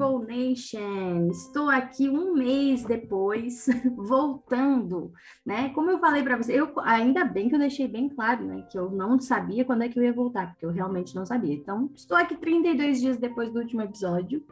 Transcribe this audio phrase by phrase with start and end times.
[0.00, 1.28] Purple Nation!
[1.30, 5.12] Estou aqui um mês depois, voltando,
[5.44, 5.68] né?
[5.74, 8.66] Como eu falei para você, eu, ainda bem que eu deixei bem claro, né?
[8.70, 11.54] Que eu não sabia quando é que eu ia voltar, porque eu realmente não sabia.
[11.54, 14.42] Então, estou aqui 32 dias depois do último episódio.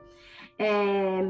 [0.58, 1.22] É,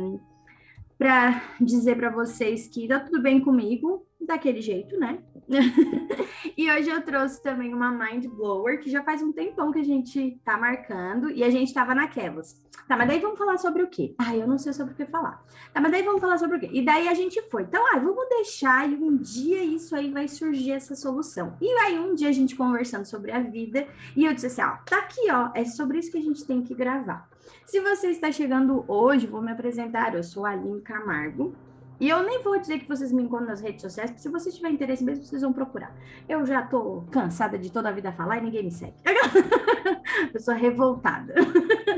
[0.98, 5.18] para dizer para vocês que tá tudo bem comigo, daquele jeito, né?
[6.56, 9.84] e hoje eu trouxe também uma mind blower que já faz um tempão que a
[9.84, 12.60] gente tá marcando e a gente tava naquelas.
[12.86, 14.14] Tá, mas daí vamos falar sobre o quê?
[14.18, 15.42] Ah, eu não sei sobre o que falar.
[15.72, 16.68] Tá, mas daí vamos falar sobre o quê?
[16.72, 17.62] E daí a gente foi.
[17.62, 21.56] Então, ah, vamos deixar e um dia isso aí vai surgir essa solução.
[21.60, 24.76] E aí um dia a gente conversando sobre a vida e eu disse assim, ó,
[24.84, 27.28] tá aqui, ó, é sobre isso que a gente tem que gravar.
[27.66, 30.14] Se você está chegando hoje, vou me apresentar.
[30.14, 31.54] Eu sou Aline Camargo.
[32.00, 34.54] E eu nem vou dizer que vocês me encontram nas redes sociais, porque se vocês
[34.54, 35.92] tiverem interesse mesmo, vocês vão procurar.
[36.28, 38.94] Eu já tô cansada de toda a vida falar e ninguém me segue.
[40.32, 41.34] eu sou revoltada.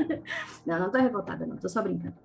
[0.65, 2.15] não, não tô revoltada, não, tô só brincando.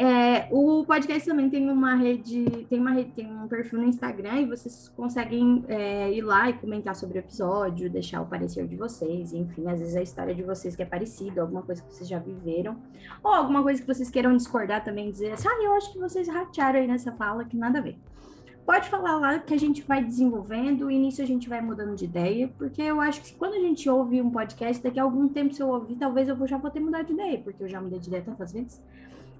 [0.00, 4.42] É, o podcast também tem uma rede, tem uma rede, tem um perfil no Instagram
[4.42, 8.76] e vocês conseguem é, ir lá e comentar sobre o episódio, deixar o parecer de
[8.76, 12.08] vocês, enfim, às vezes a história de vocês que é parecida, alguma coisa que vocês
[12.08, 12.76] já viveram,
[13.24, 16.28] ou alguma coisa que vocês queiram discordar também, dizer assim, ah, eu acho que vocês
[16.28, 17.98] ratearam aí nessa fala, que nada a ver.
[18.64, 22.04] Pode falar lá que a gente vai desenvolvendo e nisso a gente vai mudando de
[22.04, 25.54] ideia, porque eu acho que quando a gente ouve um podcast, daqui a algum tempo
[25.54, 27.98] se eu ouvir, talvez eu já vou ter mudado de ideia, porque eu já mudei
[27.98, 28.80] de ideia tantas vezes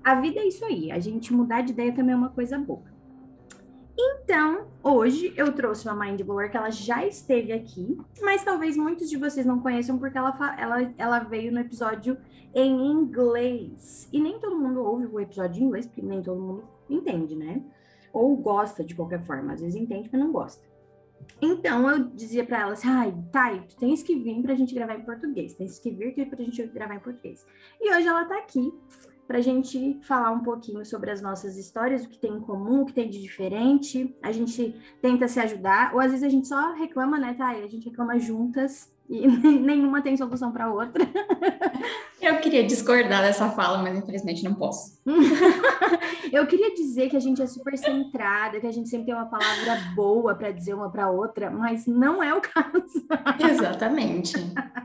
[0.08, 2.82] a vida é isso aí, a gente mudar de ideia também é uma coisa boa.
[4.00, 9.10] Então, hoje eu trouxe uma Mind Blower que ela já esteve aqui, mas talvez muitos
[9.10, 12.16] de vocês não conheçam porque ela, ela, ela veio no episódio
[12.54, 14.08] em inglês.
[14.10, 17.62] E nem todo mundo ouve o episódio em inglês, porque nem todo mundo entende, né?
[18.10, 20.66] Ou gosta de qualquer forma, às vezes entende, mas não gosta.
[21.42, 24.94] Então eu dizia para ela assim: ai, Thay, tu tens que vir pra gente gravar
[24.94, 27.44] em português, tens que vir aqui pra gente gravar em português.
[27.78, 28.72] E hoje ela tá aqui
[29.28, 32.80] para a gente falar um pouquinho sobre as nossas histórias, o que tem em comum,
[32.80, 34.16] o que tem de diferente.
[34.22, 37.62] A gente tenta se ajudar, ou às vezes a gente só reclama, né, Thay?
[37.62, 39.26] A gente reclama juntas e
[39.60, 41.06] nenhuma tem solução para outra.
[42.20, 44.98] Eu queria discordar dessa fala, mas infelizmente não posso.
[46.32, 49.26] Eu queria dizer que a gente é super centrada, que a gente sempre tem uma
[49.26, 53.06] palavra boa para dizer uma para outra, mas não é o caso.
[53.50, 54.34] Exatamente.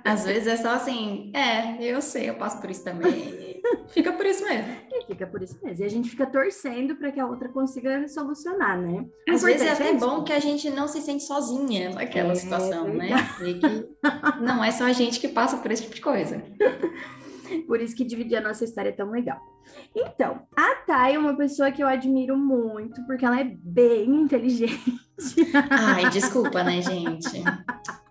[0.06, 3.43] Às vezes é só assim, é, eu sei, eu passo por isso também.
[3.90, 4.76] Fica por isso mesmo.
[4.92, 5.84] E fica por isso mesmo.
[5.84, 9.06] E a gente fica torcendo para que a outra consiga solucionar, né?
[9.30, 12.36] Às vezes é até é bom que a gente não se sente sozinha naquela é,
[12.36, 13.10] situação, né?
[13.42, 13.90] E que
[14.42, 16.44] não é só a gente que passa por esse tipo de coisa.
[17.68, 19.40] Por isso que dividir a nossa história é tão legal.
[19.96, 25.00] Então, a Thay é uma pessoa que eu admiro muito, porque ela é bem inteligente.
[25.70, 27.44] Ai, desculpa, né, gente?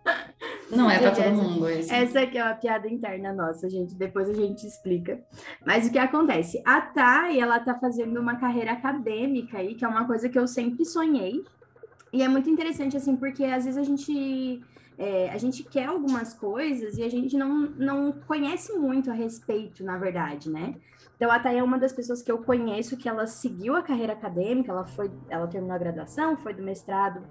[0.77, 1.93] Não é para todo mundo esse.
[1.93, 3.95] Essa aqui é uma piada interna nossa, gente.
[3.95, 5.21] Depois a gente explica.
[5.65, 6.63] Mas o que acontece?
[6.65, 10.47] A Thay, ela tá fazendo uma carreira acadêmica aí, que é uma coisa que eu
[10.47, 11.45] sempre sonhei.
[12.13, 14.63] E é muito interessante, assim, porque às vezes a gente
[14.99, 19.83] é, a gente quer algumas coisas e a gente não, não conhece muito a respeito,
[19.85, 20.77] na verdade, né?
[21.17, 24.13] Então, a Thay é uma das pessoas que eu conheço que ela seguiu a carreira
[24.13, 27.23] acadêmica, ela foi, ela terminou a graduação, foi do mestrado,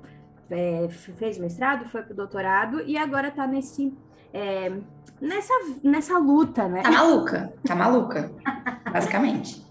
[0.52, 3.94] é, fez mestrado, foi para o doutorado e agora está nesse
[4.34, 4.72] é,
[5.20, 5.54] nessa,
[5.84, 6.82] nessa luta, né?
[6.82, 8.32] Tá maluca, tá maluca,
[8.92, 9.66] basicamente.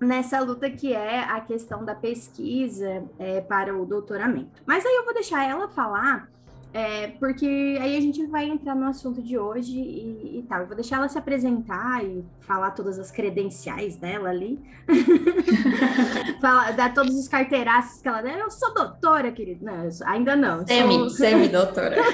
[0.00, 4.62] Nessa luta que é a questão da pesquisa é, para o doutoramento.
[4.64, 6.28] Mas aí eu vou deixar ela falar
[6.72, 10.60] é, porque aí a gente vai entrar no assunto de hoje e, e, tal.
[10.60, 14.60] Eu vou deixar ela se apresentar e falar todas as credenciais dela ali.
[16.40, 18.38] falar, dar todos os carteiraços que ela der.
[18.38, 19.64] Eu sou doutora, querida.
[19.64, 20.66] Não, ainda não.
[20.66, 21.10] Semi, sou...
[21.10, 21.96] semi-doutora.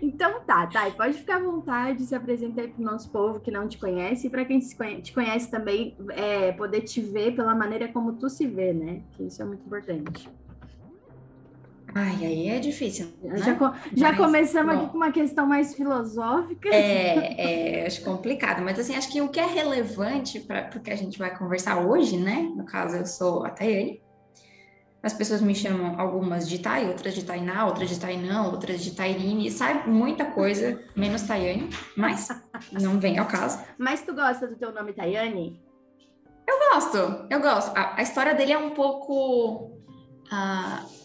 [0.00, 0.88] então tá, tá.
[0.88, 4.26] E pode ficar à vontade, se apresentar para o nosso povo que não te conhece.
[4.26, 8.46] E para quem te conhece também, é, poder te ver pela maneira como tu se
[8.46, 9.02] vê, né?
[9.12, 10.30] Que isso é muito importante.
[11.94, 13.12] Ai, aí é difícil.
[13.22, 13.38] Né?
[13.38, 13.56] Já,
[13.94, 16.68] já mas, começamos bom, aqui com uma questão mais filosófica.
[16.68, 20.90] É, é, acho complicado, mas assim, acho que o que é relevante para o que
[20.90, 22.50] a gente vai conversar hoje, né?
[22.54, 24.02] No caso, eu sou a Tayane.
[25.02, 28.90] As pessoas me chamam algumas de Tai, outras de Tainá, outras de Tainã, outras de
[28.90, 32.28] Tairine, sabe muita coisa, menos Tayane, mas
[32.72, 33.64] não vem ao caso.
[33.78, 35.62] Mas tu gosta do teu nome Tayane?
[36.46, 37.76] Eu gosto, eu gosto.
[37.76, 39.78] A, a história dele é um pouco.
[40.32, 40.97] Uh,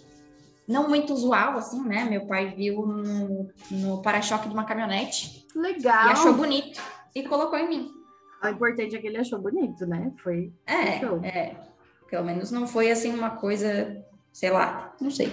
[0.67, 2.05] não muito usual, assim, né?
[2.05, 5.45] Meu pai viu no, no para-choque de uma caminhonete.
[5.55, 6.07] Legal.
[6.07, 6.81] E achou bonito
[7.15, 7.91] e colocou em mim.
[8.43, 10.11] O importante é que ele achou bonito, né?
[10.17, 10.51] Foi.
[10.65, 11.55] É, é.
[12.09, 15.31] Pelo menos não foi assim uma coisa, sei lá, não sei.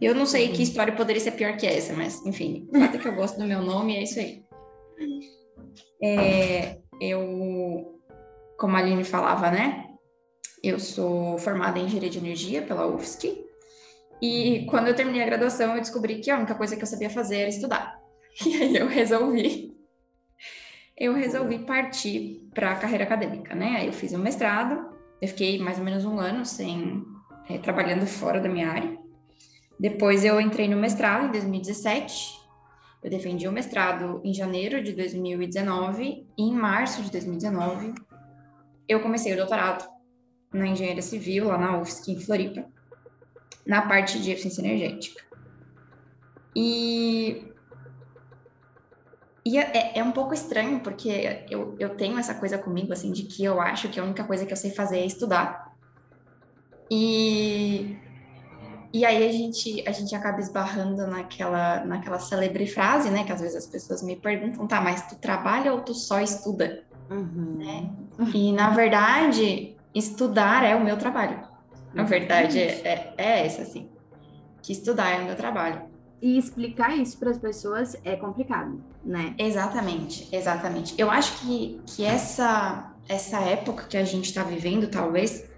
[0.00, 2.98] Eu não sei que história poderia ser pior que essa, mas enfim, o fato é
[2.98, 4.44] que eu gosto do meu nome é isso aí.
[6.02, 8.00] É, eu,
[8.58, 9.88] como a Aline falava, né?
[10.62, 13.46] Eu sou formada em engenharia de energia pela UFSC.
[14.22, 17.10] E quando eu terminei a graduação, eu descobri que a única coisa que eu sabia
[17.10, 18.00] fazer era estudar.
[18.46, 19.72] E aí eu resolvi
[20.96, 23.76] eu resolvi partir para a carreira acadêmica, né?
[23.78, 27.04] Aí eu fiz um mestrado, eu fiquei mais ou menos um ano sem
[27.48, 28.96] é, trabalhando fora da minha área.
[29.80, 32.40] Depois eu entrei no mestrado em 2017.
[33.02, 37.94] Eu defendi o mestrado em janeiro de 2019 e em março de 2019
[38.88, 39.84] eu comecei o doutorado
[40.52, 42.64] na engenharia civil lá na UFSC em Floripa,
[43.66, 45.22] na parte de eficiência energética.
[46.54, 47.52] E
[49.44, 53.10] e é, é, é, um pouco estranho, porque eu, eu tenho essa coisa comigo, assim,
[53.10, 55.72] de que eu acho que a única coisa que eu sei fazer é estudar.
[56.88, 57.96] E,
[58.92, 63.24] e aí a gente, a gente acaba esbarrando naquela, naquela celebre frase, né?
[63.24, 66.84] Que às vezes as pessoas me perguntam, tá, mas tu trabalha ou tu só estuda?
[67.10, 67.56] Uhum.
[67.58, 67.90] Né?
[68.32, 71.51] E, na verdade, estudar é o meu trabalho.
[71.94, 73.88] Na verdade, é, é, é essa, assim.
[74.62, 75.82] Que estudar é o meu trabalho.
[76.20, 79.34] E explicar isso para as pessoas é complicado, né?
[79.36, 80.94] Exatamente, exatamente.
[80.96, 85.50] Eu acho que, que essa, essa época que a gente está vivendo, talvez,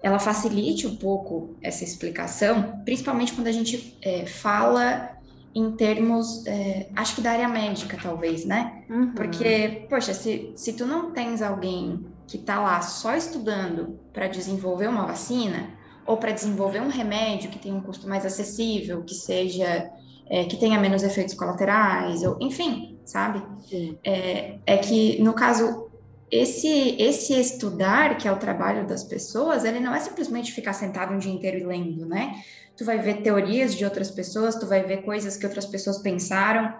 [0.00, 5.10] ela facilite um pouco essa explicação, principalmente quando a gente é, fala
[5.54, 8.84] em termos, é, acho que da área médica, talvez, né?
[8.90, 9.14] Uhum.
[9.14, 14.88] Porque, poxa, se, se tu não tens alguém que está lá só estudando para desenvolver
[14.88, 15.70] uma vacina,
[16.06, 19.90] ou para desenvolver um remédio que tenha um custo mais acessível, que seja
[20.26, 23.42] é, que tenha menos efeitos colaterais, ou enfim, sabe?
[24.02, 25.90] É, é, que, no caso,
[26.30, 31.12] esse, esse estudar, que é o trabalho das pessoas, ele não é simplesmente ficar sentado
[31.12, 32.34] um dia inteiro e lendo, né?
[32.76, 36.74] Tu vai ver teorias de outras pessoas, tu vai ver coisas que outras pessoas pensaram,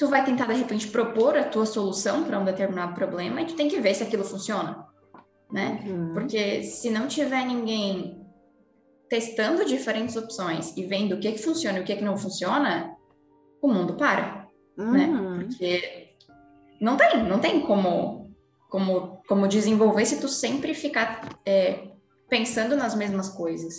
[0.00, 3.54] tu vai tentar, de repente, propor a tua solução para um determinado problema e tu
[3.54, 4.86] tem que ver se aquilo funciona,
[5.52, 5.84] né?
[5.86, 6.14] Uhum.
[6.14, 8.26] Porque se não tiver ninguém
[9.10, 12.96] testando diferentes opções e vendo o que, que funciona e o que, que não funciona,
[13.60, 15.06] o mundo para, né?
[15.06, 15.36] uhum.
[15.36, 15.44] né?
[15.44, 16.14] Porque
[16.80, 18.34] não tem, não tem como,
[18.70, 21.90] como, como desenvolver se tu sempre ficar é,
[22.26, 23.74] pensando nas mesmas coisas,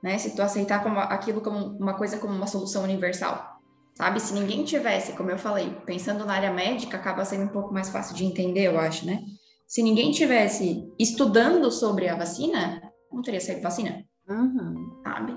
[0.00, 0.16] né?
[0.16, 3.55] Se tu aceitar como, aquilo como uma coisa como uma solução universal,
[3.96, 4.20] sabe?
[4.20, 7.88] Se ninguém tivesse, como eu falei, pensando na área médica, acaba sendo um pouco mais
[7.88, 9.24] fácil de entender, eu acho, né?
[9.66, 14.04] Se ninguém tivesse estudando sobre a vacina, não teria saído vacina.
[14.28, 15.00] Uhum.
[15.02, 15.36] Sabe?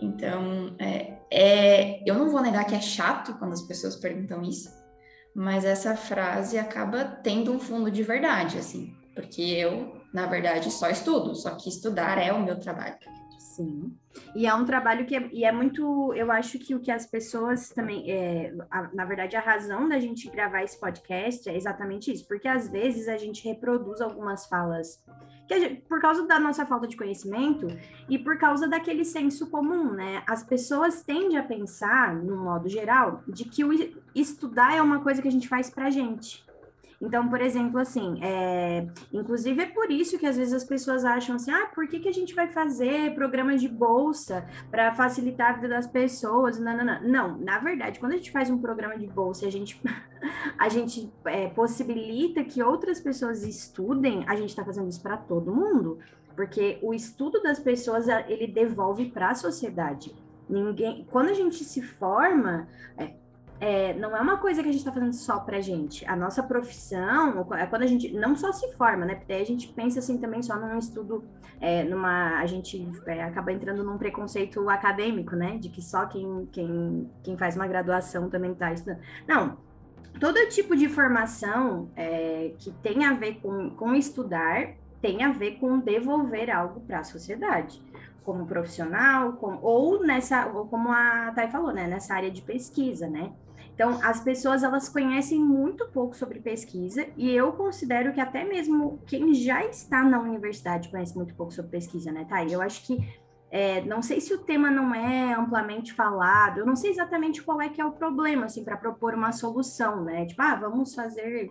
[0.00, 4.70] Então, é, é, eu não vou negar que é chato quando as pessoas perguntam isso,
[5.34, 10.88] mas essa frase acaba tendo um fundo de verdade, assim, porque eu, na verdade, só
[10.88, 12.96] estudo, só que estudar é o meu trabalho.
[13.54, 13.96] Sim.
[14.34, 16.12] E é um trabalho que é, e é muito.
[16.14, 18.10] Eu acho que o que as pessoas também.
[18.10, 22.46] É, a, na verdade, a razão da gente gravar esse podcast é exatamente isso, porque
[22.46, 25.02] às vezes a gente reproduz algumas falas
[25.48, 27.66] gente, por causa da nossa falta de conhecimento
[28.08, 30.22] e por causa daquele senso comum, né?
[30.26, 33.72] As pessoas tendem a pensar, no modo geral, de que o
[34.14, 36.46] estudar é uma coisa que a gente faz pra gente.
[37.00, 41.36] Então, por exemplo, assim, é, inclusive é por isso que às vezes as pessoas acham
[41.36, 45.52] assim, ah, por que, que a gente vai fazer programa de bolsa para facilitar a
[45.52, 46.58] vida das pessoas?
[46.58, 46.98] Não, não, não.
[47.08, 49.80] Não, na verdade, quando a gente faz um programa de bolsa a gente,
[50.58, 55.54] a gente é, possibilita que outras pessoas estudem, a gente está fazendo isso para todo
[55.54, 55.98] mundo,
[56.34, 60.14] porque o estudo das pessoas ele devolve para a sociedade.
[60.48, 63.14] Ninguém, quando a gente se forma, é,
[63.60, 66.06] é, não é uma coisa que a gente está fazendo só para gente.
[66.06, 69.16] A nossa profissão, é quando a gente não só se forma, né?
[69.16, 71.24] Porque a gente pensa assim também só num estudo,
[71.60, 72.38] é, numa.
[72.38, 75.58] A gente é, acaba entrando num preconceito acadêmico, né?
[75.58, 79.00] De que só quem, quem, quem faz uma graduação também está estudando.
[79.26, 79.56] Não.
[80.20, 85.58] Todo tipo de formação é, que tem a ver com, com estudar tem a ver
[85.60, 87.80] com devolver algo para a sociedade
[88.24, 93.08] como profissional, com, ou nessa, ou como a Thay falou, né, nessa área de pesquisa,
[93.08, 93.32] né?
[93.78, 99.00] Então, as pessoas elas conhecem muito pouco sobre pesquisa e eu considero que até mesmo
[99.06, 102.52] quem já está na universidade conhece muito pouco sobre pesquisa, né, Thay?
[102.52, 102.98] Eu acho que
[103.52, 107.60] é, não sei se o tema não é amplamente falado, eu não sei exatamente qual
[107.60, 110.26] é que é o problema, assim, para propor uma solução, né?
[110.26, 111.48] Tipo, ah, vamos fazer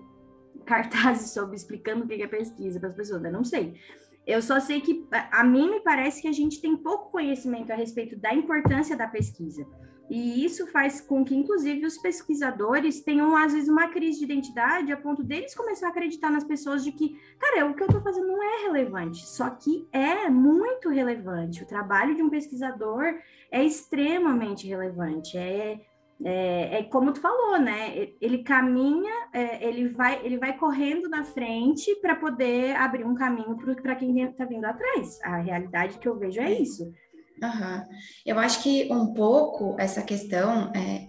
[0.66, 3.80] cartazes sobre explicando o que é pesquisa para as pessoas, eu não sei.
[4.26, 7.76] Eu só sei que a mim me parece que a gente tem pouco conhecimento a
[7.76, 9.66] respeito da importância da pesquisa.
[10.10, 14.92] E isso faz com que, inclusive, os pesquisadores tenham, às vezes, uma crise de identidade
[14.92, 18.02] a ponto deles começar a acreditar nas pessoas de que, cara, o que eu estou
[18.02, 19.26] fazendo não é relevante.
[19.26, 21.64] Só que é muito relevante.
[21.64, 23.16] O trabalho de um pesquisador
[23.52, 25.38] é extremamente relevante.
[25.38, 25.82] É,
[26.24, 28.10] é, é, como tu falou, né?
[28.20, 33.56] Ele caminha, é, ele vai, ele vai correndo na frente para poder abrir um caminho
[33.82, 35.20] para quem está vindo atrás.
[35.24, 36.92] A realidade que eu vejo é isso.
[37.42, 37.86] Uhum.
[38.26, 41.08] Eu acho que um pouco essa questão é,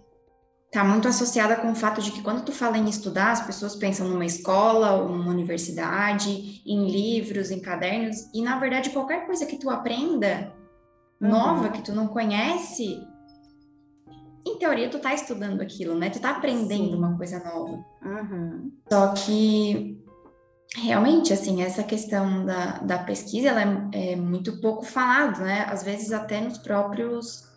[0.70, 3.74] tá muito associada com o fato de que quando tu fala em estudar, as pessoas
[3.74, 9.46] pensam numa escola, ou numa universidade, em livros, em cadernos, e na verdade qualquer coisa
[9.46, 10.52] que tu aprenda
[11.20, 11.28] uhum.
[11.28, 13.02] nova que tu não conhece,
[14.46, 16.10] em teoria tu tá estudando aquilo, né?
[16.10, 16.94] Tu tá aprendendo Sim.
[16.94, 17.84] uma coisa nova.
[18.02, 18.72] Uhum.
[18.90, 19.98] Só que
[20.76, 25.66] realmente, assim, essa questão da, da pesquisa, ela é, é muito pouco falado, né?
[25.68, 27.48] Às vezes até nos próprios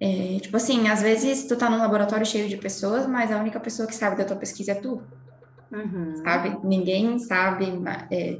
[0.00, 3.58] é, tipo assim, às vezes tu tá num laboratório cheio de pessoas, mas a única
[3.58, 5.02] pessoa que sabe da tua pesquisa é tu.
[5.72, 6.16] Uhum.
[6.22, 6.56] Sabe?
[6.64, 7.66] Ninguém sabe.
[8.10, 8.38] É,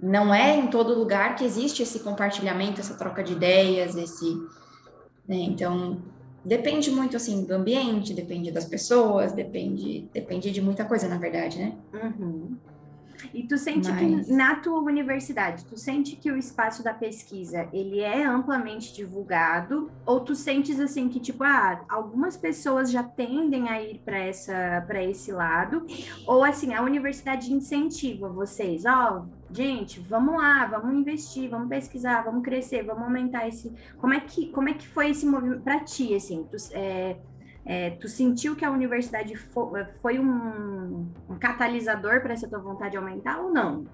[0.00, 4.36] não é em todo lugar que existe esse compartilhamento, essa troca de ideias, esse.
[5.26, 5.38] Né?
[5.38, 6.00] Então,
[6.44, 11.58] depende muito assim do ambiente, depende das pessoas, depende, depende de muita coisa, na verdade,
[11.58, 11.74] né?
[11.92, 12.56] Uhum.
[13.32, 14.26] E tu sente Mas...
[14.26, 19.90] que na tua universidade, tu sente que o espaço da pesquisa, ele é amplamente divulgado
[20.04, 24.84] ou tu sentes assim que tipo, ah, algumas pessoas já tendem a ir para essa
[24.86, 25.86] para esse lado,
[26.26, 32.22] ou assim, a universidade incentiva vocês, ó, oh, gente, vamos lá, vamos investir, vamos pesquisar,
[32.22, 33.72] vamos crescer, vamos aumentar esse.
[33.98, 36.46] Como é que como é que foi esse movimento para ti assim?
[36.50, 37.16] Tu, é,
[37.66, 39.34] é, tu sentiu que a universidade
[40.00, 43.84] foi, um, um, catalisador para essa tua vontade de aumentar ou não?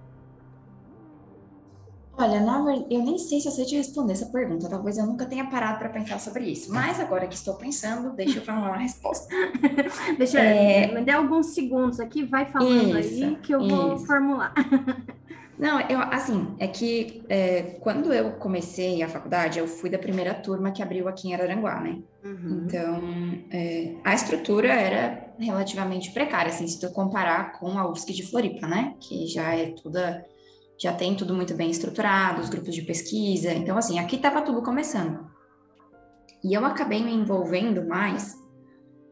[2.15, 4.69] Olha, na verdade, eu nem sei se eu sei te responder essa pergunta.
[4.69, 6.71] Talvez eu nunca tenha parado para pensar sobre isso.
[6.71, 9.27] Mas agora que estou pensando, deixa eu falar uma resposta.
[10.19, 10.91] deixa é...
[10.91, 13.75] eu me dê alguns segundos aqui, vai falando isso, aí que eu isso.
[13.75, 14.53] vou formular.
[15.57, 20.33] Não, eu, assim, é que é, quando eu comecei a faculdade, eu fui da primeira
[20.33, 22.01] turma que abriu aqui em Araranguá, né?
[22.23, 22.63] Uhum.
[22.65, 23.01] Então,
[23.51, 28.67] é, a estrutura era relativamente precária, assim, se tu comparar com a UFSC de Floripa,
[28.67, 28.95] né?
[28.99, 30.25] Que já é toda,
[30.79, 33.53] já tem tudo muito bem estruturado, os grupos de pesquisa.
[33.53, 35.31] Então, assim, aqui estava tudo começando.
[36.43, 38.35] E eu acabei me envolvendo mais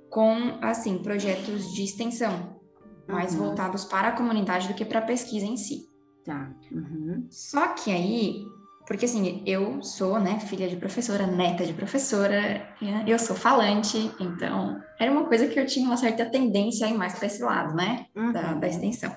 [0.09, 2.59] com, assim, projetos de extensão,
[3.07, 3.45] mais uhum.
[3.45, 5.90] voltados para a comunidade do que para a pesquisa em si.
[6.25, 6.51] Tá.
[6.71, 7.27] Uhum.
[7.29, 8.45] Só que aí,
[8.87, 14.11] porque assim, eu sou, né, filha de professora, neta de professora, né, eu sou falante,
[14.19, 17.75] então era uma coisa que eu tinha uma certa tendência aí mais para esse lado,
[17.75, 18.31] né, uhum.
[18.31, 19.15] da, da extensão.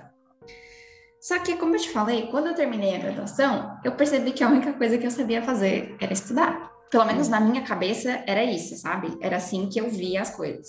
[1.21, 4.49] Só que, como eu te falei, quando eu terminei a graduação, eu percebi que a
[4.49, 6.71] única coisa que eu sabia fazer era estudar.
[6.91, 9.17] Pelo menos na minha cabeça era isso, sabe?
[9.23, 10.69] Era assim que eu via as coisas.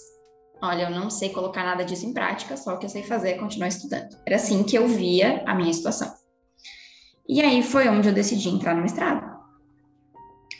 [0.61, 3.31] Olha, eu não sei colocar nada disso em prática, só o que eu sei fazer
[3.31, 4.17] é continuar estudando.
[4.25, 6.11] Era assim que eu via a minha situação.
[7.27, 9.35] E aí foi onde eu decidi entrar no mestrado.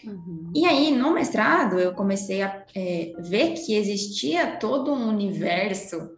[0.04, 0.52] Uhum.
[0.54, 6.10] E aí, no mestrado, eu comecei a é, ver que existia todo um universo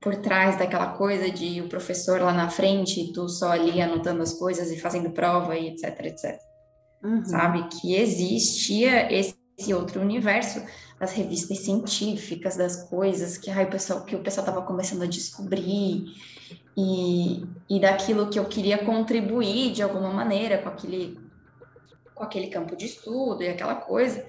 [0.00, 4.22] por trás daquela coisa de o professor lá na frente e tu só ali anotando
[4.22, 6.38] as coisas e fazendo prova e etc, etc.
[7.02, 7.24] Uhum.
[7.24, 7.68] Sabe?
[7.68, 10.62] Que existia esse outro universo
[10.98, 15.06] das revistas científicas, das coisas que, ai, o pessoal, que o pessoal estava começando a
[15.06, 16.04] descobrir
[16.76, 21.18] e, e daquilo que eu queria contribuir de alguma maneira com aquele,
[22.14, 24.24] com aquele campo de estudo e aquela coisa.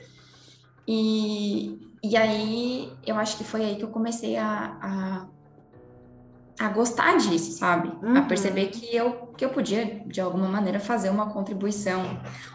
[0.88, 5.28] E, e aí eu acho que foi aí que eu comecei a,
[6.60, 7.90] a, a gostar disso, sabe?
[8.06, 8.18] Uhum.
[8.18, 12.04] A perceber que eu, que eu podia, de alguma maneira, fazer uma contribuição.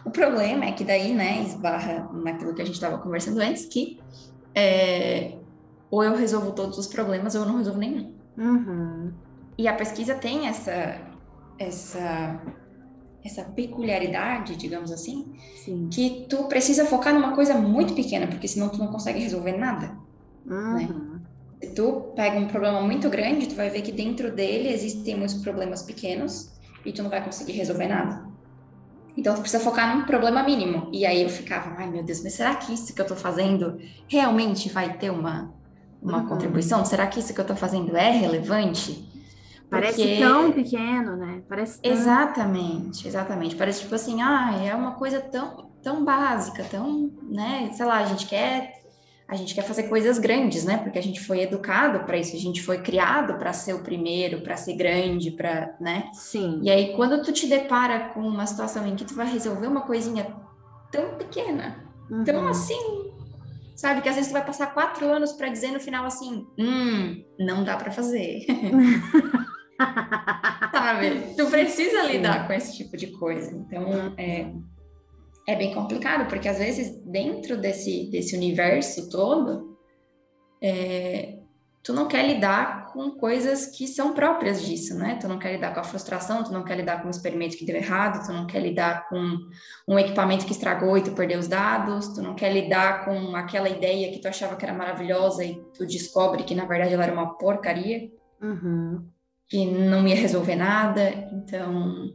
[0.04, 3.98] O problema é que daí, né, esbarra naquilo que a gente estava conversando antes, que
[4.54, 5.38] é,
[5.90, 8.14] ou eu resolvo todos os problemas ou eu não resolvo nenhum.
[8.37, 9.12] Uhum.
[9.58, 10.96] E a pesquisa tem essa,
[11.58, 12.40] essa,
[13.24, 15.88] essa peculiaridade, digamos assim, Sim.
[15.90, 19.98] que tu precisa focar numa coisa muito pequena, porque senão tu não consegue resolver nada.
[20.46, 20.74] Uhum.
[20.74, 20.88] Né?
[21.60, 25.42] Se tu pega um problema muito grande, tu vai ver que dentro dele existem muitos
[25.42, 26.52] problemas pequenos
[26.86, 28.28] e tu não vai conseguir resolver nada.
[29.16, 30.88] Então, tu precisa focar num problema mínimo.
[30.92, 33.80] E aí eu ficava, ai meu Deus, mas será que isso que eu tô fazendo
[34.06, 35.52] realmente vai ter uma,
[36.00, 36.28] uma uhum.
[36.28, 36.84] contribuição?
[36.84, 39.07] Será que isso que eu tô fazendo é relevante?
[39.70, 40.18] Parece Porque...
[40.18, 41.42] tão pequeno, né?
[41.48, 41.92] Parece tão...
[41.92, 43.56] Exatamente, exatamente.
[43.56, 47.70] Parece tipo assim, ah, é uma coisa tão, tão básica, tão, né?
[47.75, 48.78] Sei lá, a gente quer
[49.28, 50.78] a gente quer fazer coisas grandes, né?
[50.78, 54.40] Porque a gente foi educado para isso, a gente foi criado para ser o primeiro,
[54.40, 56.08] para ser grande, para, né?
[56.14, 56.60] Sim.
[56.62, 59.82] E aí quando tu te depara com uma situação em que tu vai resolver uma
[59.82, 60.34] coisinha
[60.90, 61.76] tão pequena,
[62.10, 62.25] uhum.
[62.25, 63.12] tão assim,
[63.76, 64.00] sabe?
[64.00, 67.64] Que às vezes tu vai passar quatro anos para dizer no final assim, hum, não
[67.64, 68.46] dá para fazer.
[70.73, 71.35] Sabe?
[71.37, 72.12] Tu precisa Sim.
[72.12, 73.54] lidar com esse tipo de coisa.
[73.54, 74.52] Então, é,
[75.47, 79.78] é bem complicado, porque às vezes, dentro desse, desse universo todo,
[80.62, 81.38] é,
[81.82, 85.16] tu não quer lidar com coisas que são próprias disso, né?
[85.20, 87.64] Tu não quer lidar com a frustração, tu não quer lidar com um experimento que
[87.64, 89.38] deu errado, tu não quer lidar com
[89.87, 93.68] um equipamento que estragou e tu perdeu os dados, tu não quer lidar com aquela
[93.68, 97.12] ideia que tu achava que era maravilhosa e tu descobre que na verdade ela era
[97.12, 98.11] uma porcaria,
[98.42, 99.06] uhum.
[99.49, 101.11] Que não ia resolver nada.
[101.33, 102.14] Então,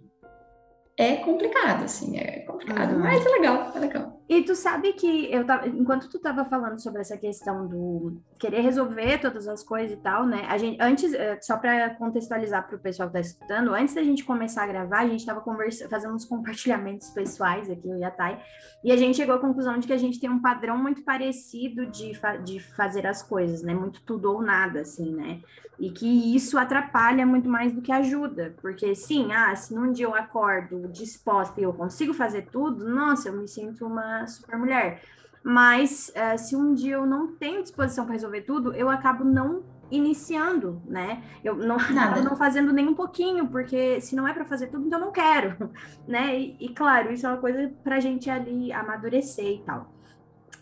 [0.98, 3.00] é complicado, assim, é complicado, uhum.
[3.00, 4.13] mas é legal, é legal.
[4.28, 8.62] E tu sabe que eu tava, enquanto tu tava falando sobre essa questão do querer
[8.62, 10.46] resolver todas as coisas e tal, né?
[10.48, 14.04] A gente antes, eh, só para contextualizar para o pessoal que tá escutando, antes da
[14.04, 18.40] gente começar a gravar, a gente tava conversando, fazendo uns compartilhamentos pessoais aqui, a Thay,
[18.84, 21.86] e a gente chegou à conclusão de que a gente tem um padrão muito parecido
[21.86, 23.74] de, fa de fazer as coisas, né?
[23.74, 25.42] Muito tudo ou nada, assim, né?
[25.80, 30.06] E que isso atrapalha muito mais do que ajuda, porque sim, ah, se num dia
[30.06, 35.02] eu acordo disposta e eu consigo fazer tudo, nossa, eu me sinto uma super mulher.
[35.44, 39.64] Mas uh, se um dia eu não tenho disposição para resolver tudo, eu acabo não
[39.92, 41.22] iniciando, né?
[41.44, 42.22] Eu não, Nada.
[42.22, 45.12] não fazendo nem um pouquinho, porque se não é para fazer tudo, então eu não
[45.12, 45.70] quero,
[46.08, 46.40] né?
[46.40, 49.92] E, e claro, isso é uma coisa para a gente ali amadurecer e tal.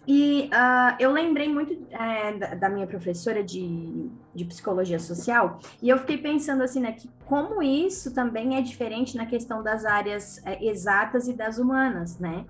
[0.07, 5.89] E uh, eu lembrei muito é, da, da, minha professora de, de psicologia social, e
[5.89, 10.41] eu fiquei pensando assim, né, que como isso também é diferente na questão das áreas
[10.43, 12.45] é, exatas e das humanas, né?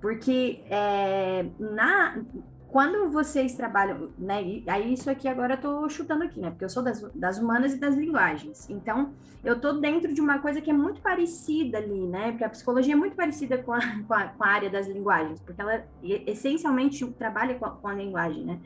[0.00, 2.16] Porque é, na,
[2.68, 4.62] quando vocês trabalham, né?
[4.66, 6.50] Aí isso aqui agora eu tô chutando aqui, né?
[6.50, 8.70] Porque eu sou das, das humanas e das linguagens.
[8.70, 9.12] Então,
[9.44, 12.30] eu tô dentro de uma coisa que é muito parecida ali, né?
[12.30, 15.40] Porque a psicologia é muito parecida com a, com a, com a área das linguagens,
[15.40, 18.60] porque ela essencialmente trabalha com a, com a linguagem, né?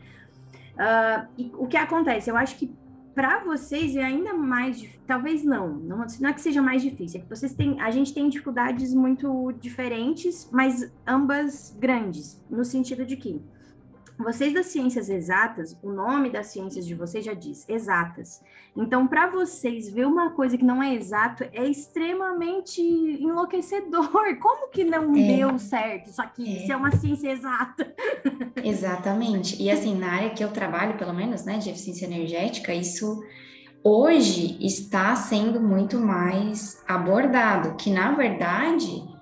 [0.75, 2.29] Uh, e o que acontece?
[2.29, 2.75] Eu acho que
[3.15, 7.23] para vocês é ainda mais talvez não, não, não é que seja mais difícil, é
[7.23, 13.17] que vocês têm, a gente tem dificuldades muito diferentes, mas ambas grandes, no sentido de
[13.17, 13.41] que
[14.19, 18.41] vocês das ciências exatas, o nome das ciências de vocês já diz exatas.
[18.77, 24.11] Então, para vocês ver uma coisa que não é exato é extremamente enlouquecedor.
[24.41, 26.11] Como que não é, deu certo?
[26.11, 26.63] Só que é.
[26.63, 27.93] isso é uma ciência exata.
[28.63, 29.61] Exatamente.
[29.63, 33.23] E assim, na área que eu trabalho, pelo menos, né, de eficiência energética, isso
[33.83, 39.14] hoje está sendo muito mais abordado, que na verdade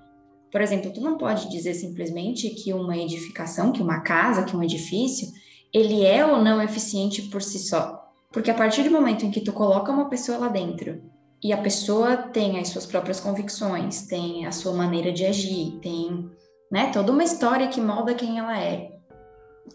[0.53, 4.63] por exemplo, tu não pode dizer simplesmente que uma edificação, que uma casa, que um
[4.63, 5.27] edifício,
[5.73, 8.13] ele é ou não eficiente por si só.
[8.31, 11.03] Porque a partir do momento em que tu coloca uma pessoa lá dentro
[11.43, 16.31] e a pessoa tem as suas próprias convicções, tem a sua maneira de agir, tem
[16.71, 18.93] né, toda uma história que molda quem ela é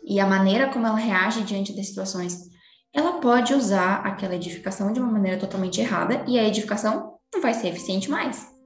[0.04, 2.50] e a maneira como ela reage diante das situações,
[2.94, 7.54] ela pode usar aquela edificação de uma maneira totalmente errada e a edificação não vai
[7.54, 8.57] ser eficiente mais.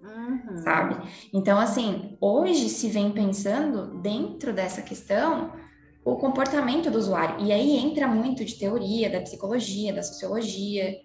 [0.52, 0.64] Uhum.
[0.64, 0.98] Sabe?
[1.34, 5.52] Então, assim, hoje se vem pensando dentro dessa questão
[6.04, 7.46] o comportamento do usuário.
[7.46, 10.96] E aí entra muito de teoria, da psicologia, da sociologia.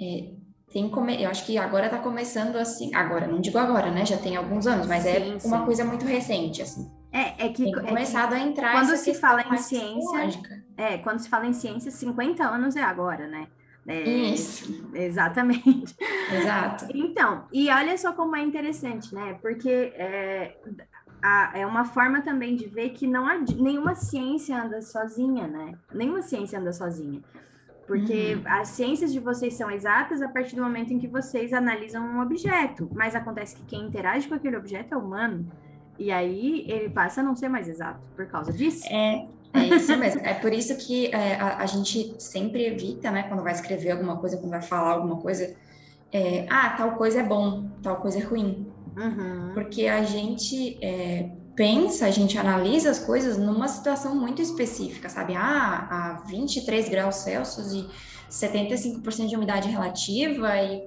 [0.00, 0.30] É,
[0.72, 1.22] tem come...
[1.22, 2.94] Eu acho que agora está começando assim.
[2.94, 4.06] Agora, não digo agora, né?
[4.06, 5.48] Já tem alguns anos, mas é sim, é sim.
[5.48, 6.88] uma coisa muito recente, assim.
[7.12, 10.28] É, é que tem começado é que a entrar quando se fala em ciência,
[10.76, 13.48] é, quando se fala em ciência, 50 anos é agora, né?
[13.88, 14.86] É, Isso.
[14.94, 15.96] Exatamente.
[16.30, 16.86] Exato.
[16.94, 19.38] Então, e olha só como é interessante, né?
[19.40, 20.56] Porque é,
[21.22, 25.74] a, é uma forma também de ver que não há nenhuma ciência anda sozinha, né?
[25.92, 27.22] Nenhuma ciência anda sozinha.
[27.86, 28.42] Porque uhum.
[28.44, 32.20] as ciências de vocês são exatas a partir do momento em que vocês analisam um
[32.20, 35.50] objeto, mas acontece que quem interage com aquele objeto é humano.
[35.98, 38.86] E aí ele passa a não ser mais exato por causa disso.
[38.92, 40.20] É, é isso mesmo.
[40.24, 44.16] É por isso que é, a, a, gente sempre evita, né, quando vai escrever alguma
[44.16, 45.54] coisa, quando vai falar alguma coisa,
[46.12, 48.66] é, ah, tal coisa é bom, tal coisa é ruim.
[48.96, 49.52] Uhum.
[49.54, 55.34] Porque a gente é, pensa, a gente analisa as coisas numa situação muito específica, sabe?
[55.36, 57.88] Ah, a 23 graus Celsius e
[58.30, 60.82] 75% de umidade relativa e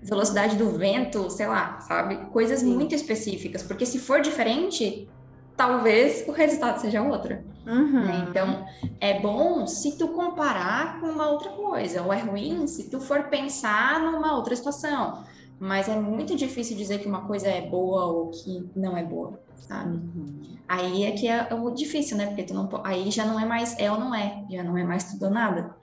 [0.00, 2.16] velocidade do vento, sei lá, sabe?
[2.30, 2.74] Coisas Sim.
[2.74, 5.08] muito específicas, porque se for diferente,
[5.58, 7.36] talvez o resultado seja outro.
[7.66, 8.04] Uhum.
[8.06, 8.26] Né?
[8.30, 8.64] Então,
[9.00, 13.24] é bom se tu comparar com uma outra coisa, ou é ruim se tu for
[13.24, 15.24] pensar numa outra situação.
[15.60, 19.40] Mas é muito difícil dizer que uma coisa é boa ou que não é boa,
[19.56, 19.96] sabe?
[19.96, 20.56] Uhum.
[20.68, 22.26] Aí é que é o difícil, né?
[22.26, 24.84] Porque tu não, aí já não é mais é ou não é, já não é
[24.84, 25.74] mais tudo ou nada.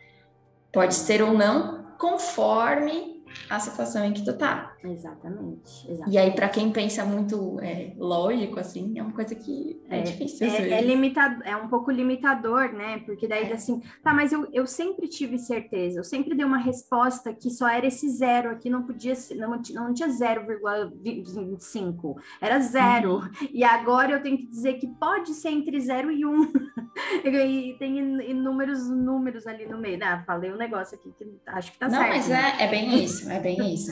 [0.72, 4.75] Pode ser ou não, conforme a situação em que tu tá.
[4.92, 5.90] Exatamente.
[5.90, 6.14] exatamente.
[6.14, 10.02] E aí, para quem pensa muito é, lógico, assim, é uma coisa que é, é
[10.02, 10.48] difícil.
[10.48, 13.00] É, é, limitado, é um pouco limitador, né?
[13.00, 13.54] Porque daí, é.
[13.54, 17.68] assim, tá, mas eu, eu sempre tive certeza, eu sempre dei uma resposta que só
[17.68, 23.16] era esse zero aqui, não podia ser, não, não tinha 0,25, era zero.
[23.16, 23.30] Uhum.
[23.52, 26.46] E agora eu tenho que dizer que pode ser entre zero e um.
[27.24, 27.98] e tem
[28.30, 30.00] inúmeros números ali no meio.
[30.04, 32.10] Ah, falei um negócio aqui que acho que tá não, certo.
[32.10, 32.56] Não, mas né?
[32.60, 33.92] é, é bem isso, é bem isso.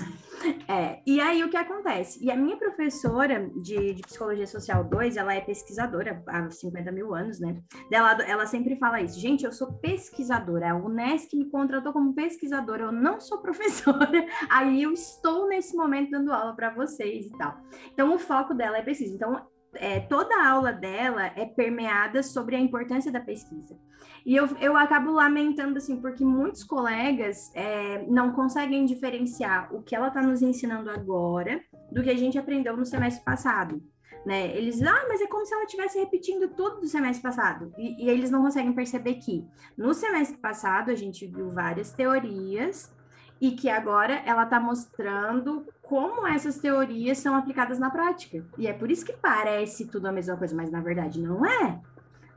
[0.68, 2.24] É, e aí o que acontece?
[2.24, 7.14] E a minha professora de, de Psicologia Social 2, ela é pesquisadora há 50 mil
[7.14, 7.62] anos, né?
[7.92, 12.84] Ela, ela sempre fala isso, gente, eu sou pesquisadora, a Unesc me contratou como pesquisadora,
[12.84, 17.58] eu não sou professora, aí eu estou nesse momento dando aula para vocês e tal.
[17.94, 19.16] Então o foco dela é pesquisa.
[19.16, 23.78] Então é, toda a aula dela é permeada sobre a importância da pesquisa.
[24.26, 29.96] E eu, eu acabo lamentando, assim, porque muitos colegas é, não conseguem diferenciar o que
[29.96, 33.82] ela está nos ensinando agora do que a gente aprendeu no semestre passado.
[34.26, 34.56] Né?
[34.56, 37.74] Eles, ah, mas é como se ela estivesse repetindo tudo do semestre passado.
[37.78, 39.46] E, e eles não conseguem perceber que
[39.78, 42.94] no semestre passado a gente viu várias teorias
[43.42, 48.44] e que agora ela está mostrando como essas teorias são aplicadas na prática.
[48.58, 51.80] E é por isso que parece tudo a mesma coisa, mas na verdade não é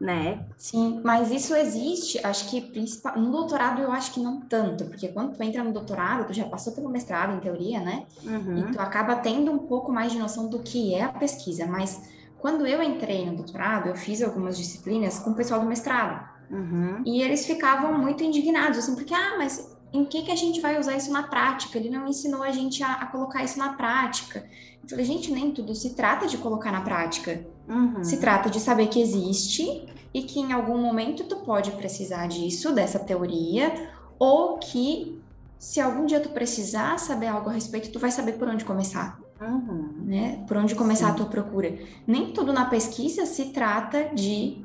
[0.01, 0.45] né?
[0.57, 5.09] Sim, mas isso existe, acho que principal, no doutorado eu acho que não tanto, porque
[5.09, 8.05] quando tu entra no doutorado, tu já passou pelo mestrado, em teoria, né?
[8.23, 8.59] Uhum.
[8.59, 12.11] E tu acaba tendo um pouco mais de noção do que é a pesquisa, mas
[12.39, 16.29] quando eu entrei no doutorado, eu fiz algumas disciplinas com o pessoal do mestrado.
[16.51, 17.03] Uhum.
[17.05, 20.79] E eles ficavam muito indignados, assim, porque, ah, mas em que, que a gente vai
[20.79, 21.79] usar isso na prática?
[21.79, 24.45] Ele não ensinou a gente a, a colocar isso na prática.
[24.83, 27.45] Eu falei, gente, nem tudo se trata de colocar na prática.
[27.69, 28.05] Uhum.
[28.05, 32.73] Se trata de saber que existe e que em algum momento tu pode precisar disso,
[32.73, 35.21] dessa teoria, ou que
[35.59, 39.19] se algum dia tu precisar saber algo a respeito, tu vai saber por onde começar.
[39.41, 39.91] Uhum.
[40.05, 40.45] Né?
[40.47, 41.13] Por onde começar Sim.
[41.13, 41.77] a tua procura.
[42.07, 44.65] Nem tudo na pesquisa se trata de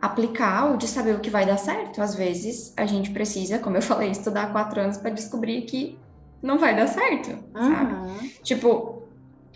[0.00, 2.00] aplicar ou de saber o que vai dar certo.
[2.00, 5.98] Às vezes a gente precisa, como eu falei, estudar quatro anos para descobrir que
[6.42, 7.74] não vai dar certo, uhum.
[7.74, 8.28] sabe?
[8.42, 9.02] Tipo,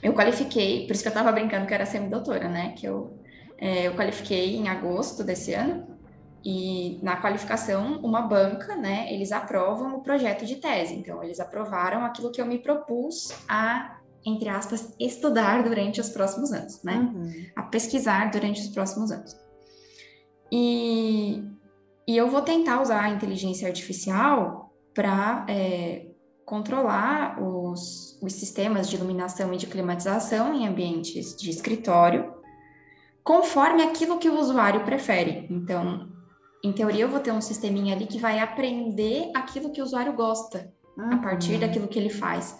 [0.03, 2.75] eu qualifiquei, por isso que eu tava brincando que era semi-doutora, né?
[2.77, 3.19] Que eu,
[3.57, 5.95] é, eu qualifiquei em agosto desse ano,
[6.45, 9.11] e na qualificação, uma banca, né?
[9.11, 10.95] Eles aprovam o projeto de tese.
[10.95, 16.53] Então, eles aprovaram aquilo que eu me propus a, entre aspas, estudar durante os próximos
[16.53, 16.97] anos, né?
[16.97, 17.47] Uhum.
[17.57, 19.35] A pesquisar durante os próximos anos.
[20.57, 21.43] E,
[22.07, 26.07] e eu vou tentar usar a inteligência artificial para é,
[26.45, 32.33] controlar os, os sistemas de iluminação e de climatização em ambientes de escritório,
[33.25, 35.49] conforme aquilo que o usuário prefere.
[35.51, 36.09] Então,
[36.63, 40.13] em teoria, eu vou ter um sisteminha ali que vai aprender aquilo que o usuário
[40.13, 41.15] gosta, uhum.
[41.15, 42.57] a partir daquilo que ele faz.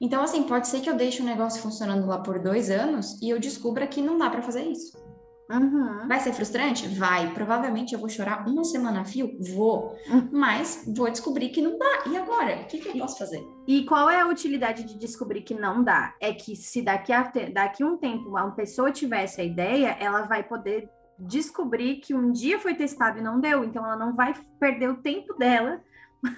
[0.00, 3.30] Então, assim, pode ser que eu deixe o negócio funcionando lá por dois anos e
[3.30, 5.05] eu descubra que não dá para fazer isso.
[5.50, 6.08] Uhum.
[6.08, 6.88] Vai ser frustrante?
[6.88, 7.32] Vai.
[7.32, 9.36] Provavelmente eu vou chorar uma semana a fio?
[9.54, 9.96] Vou.
[10.08, 10.28] Uhum.
[10.32, 12.04] Mas vou descobrir que não dá.
[12.06, 12.60] E agora?
[12.62, 13.46] O que, que eu posso fazer?
[13.66, 16.14] E qual é a utilidade de descobrir que não dá?
[16.20, 20.42] É que se daqui a daqui um tempo uma pessoa tiver essa ideia, ela vai
[20.42, 23.64] poder descobrir que um dia foi testado e não deu.
[23.64, 25.80] Então ela não vai perder o tempo dela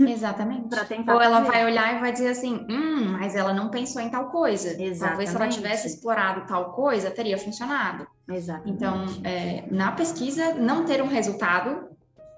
[0.00, 0.68] Exatamente.
[1.08, 4.30] Ou ela vai olhar e vai dizer assim, hum, mas ela não pensou em tal
[4.30, 4.70] coisa.
[4.70, 4.98] Exatamente.
[5.00, 8.06] Talvez se ela tivesse explorado tal coisa, teria funcionado.
[8.28, 8.70] Exatamente.
[8.70, 11.88] Então, é, na pesquisa, não ter um resultado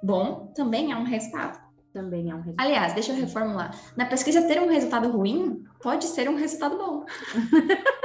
[0.02, 1.60] bom também é um resultado.
[1.92, 2.66] Também é um resultado.
[2.66, 3.74] Aliás, deixa eu reformular.
[3.96, 7.04] Na pesquisa, ter um resultado ruim pode ser um resultado bom.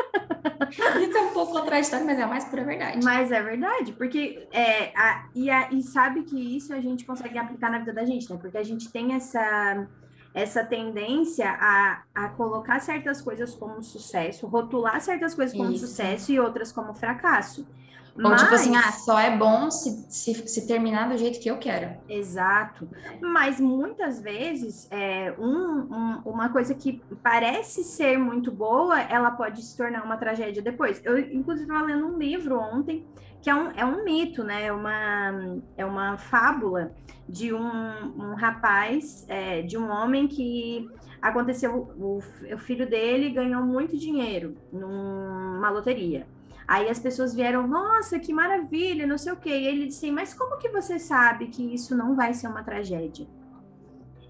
[1.02, 3.00] Isso é um pouco contraditório, mas é a mais pura verdade.
[3.04, 7.38] Mas é verdade, porque é, a, e, a, e sabe que isso a gente consegue
[7.38, 8.38] aplicar na vida da gente, né?
[8.40, 9.88] Porque a gente tem essa,
[10.34, 15.88] essa tendência a, a colocar certas coisas como sucesso, rotular certas coisas como isso.
[15.88, 17.68] sucesso e outras como fracasso.
[18.18, 18.42] Ou Mas...
[18.42, 21.98] tipo assim, ah, só é bom se, se, se, terminar do jeito que eu quero.
[22.08, 22.88] Exato.
[23.20, 29.62] Mas muitas vezes, é, um, um, uma coisa que parece ser muito boa, ela pode
[29.62, 31.02] se tornar uma tragédia depois.
[31.04, 33.06] Eu, inclusive, estava lendo um livro ontem,
[33.42, 34.66] que é um, é um mito, né?
[34.66, 36.94] É uma, é uma fábula
[37.28, 40.90] de um, um rapaz, é, de um homem que
[41.22, 42.20] aconteceu, o,
[42.54, 46.28] o filho dele ganhou muito dinheiro numa loteria.
[46.68, 49.50] Aí as pessoas vieram, nossa, que maravilha, não sei o quê.
[49.50, 53.28] E ele disse, mas como que você sabe que isso não vai ser uma tragédia?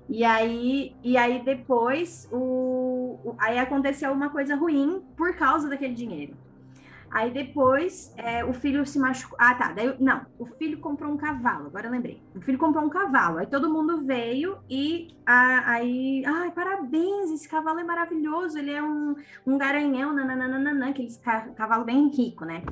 [0.07, 5.95] E aí, e aí depois, o, o, aí aconteceu uma coisa ruim por causa daquele
[5.95, 6.37] dinheiro.
[7.09, 9.37] Aí depois é, o filho se machucou.
[9.39, 9.71] Ah, tá.
[9.71, 12.21] Daí, não, o filho comprou um cavalo, agora lembrei.
[12.35, 13.37] O filho comprou um cavalo.
[13.37, 16.23] Aí todo mundo veio e aí.
[16.25, 18.57] Ai, parabéns, esse cavalo é maravilhoso.
[18.57, 19.15] Ele é um,
[19.45, 21.09] um garanhão, nananana, aquele
[21.55, 22.63] cavalo bem rico, né?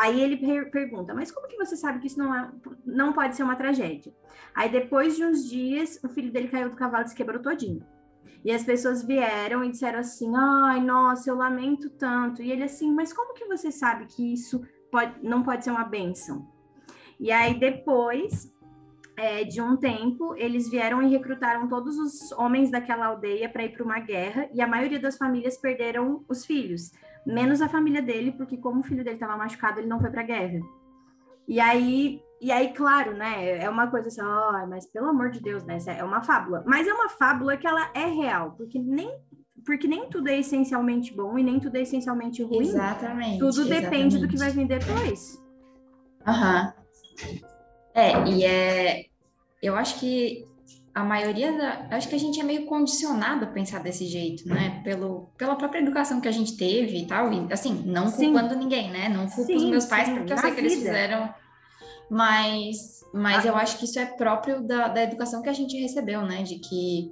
[0.00, 2.50] Aí ele per pergunta, mas como que você sabe que isso não, é,
[2.84, 4.12] não pode ser uma tragédia?
[4.54, 7.84] Aí depois de uns dias, o filho dele caiu do cavalo e se quebrou todinho.
[8.44, 12.42] E as pessoas vieram e disseram assim: ai, nossa, eu lamento tanto.
[12.42, 15.84] E ele assim, mas como que você sabe que isso pode, não pode ser uma
[15.84, 16.46] bênção?
[17.20, 18.52] E aí depois
[19.16, 23.72] é, de um tempo, eles vieram e recrutaram todos os homens daquela aldeia para ir
[23.72, 26.90] para uma guerra, e a maioria das famílias perderam os filhos,
[27.26, 30.22] menos a família dele, porque como o filho dele estava machucado, ele não foi para
[30.22, 30.60] a guerra.
[31.46, 33.58] E aí e aí, claro, né?
[33.58, 35.78] É uma coisa assim, oh, mas pelo amor de Deus, né?
[35.86, 36.64] É uma fábula.
[36.66, 39.16] Mas é uma fábula que ela é real, porque nem
[39.64, 42.66] porque nem tudo é essencialmente bom e nem tudo é essencialmente ruim.
[42.66, 43.38] Exatamente.
[43.38, 43.82] Tudo exatamente.
[43.82, 45.40] depende do que vai vir depois.
[46.26, 46.74] Aham.
[47.22, 47.38] Uhum.
[47.94, 49.04] É, e é.
[49.62, 50.44] Eu acho que
[50.92, 51.96] a maioria da.
[51.96, 54.80] Acho que a gente é meio condicionado a pensar desse jeito, né?
[54.82, 57.32] Pelo, pela própria educação que a gente teve e tal.
[57.32, 58.58] E, assim, não culpando sim.
[58.58, 59.08] ninguém, né?
[59.08, 60.16] Não culpo sim, os meus pais, sim.
[60.16, 60.60] porque eu sei vida.
[60.60, 61.32] que eles fizeram
[62.12, 63.48] mas, mas ah.
[63.48, 66.42] eu acho que isso é próprio da, da educação que a gente recebeu, né?
[66.42, 67.10] De que,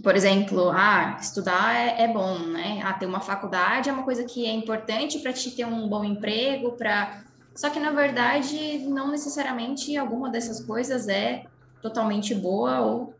[0.00, 2.80] por exemplo, ah, estudar é, é bom, né?
[2.84, 6.04] Ah, ter uma faculdade é uma coisa que é importante para te ter um bom
[6.04, 7.24] emprego, para.
[7.52, 11.46] Só que, na verdade, não necessariamente alguma dessas coisas é
[11.82, 13.12] totalmente boa ou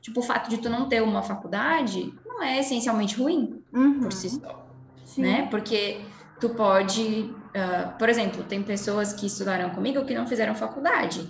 [0.00, 4.00] tipo o fato de tu não ter uma faculdade não é essencialmente ruim uhum.
[4.00, 4.66] por si só,
[5.04, 5.22] Sim.
[5.22, 5.46] né?
[5.48, 6.00] Porque
[6.40, 11.26] tu pode Uh, por exemplo, tem pessoas que estudaram comigo que não fizeram faculdade.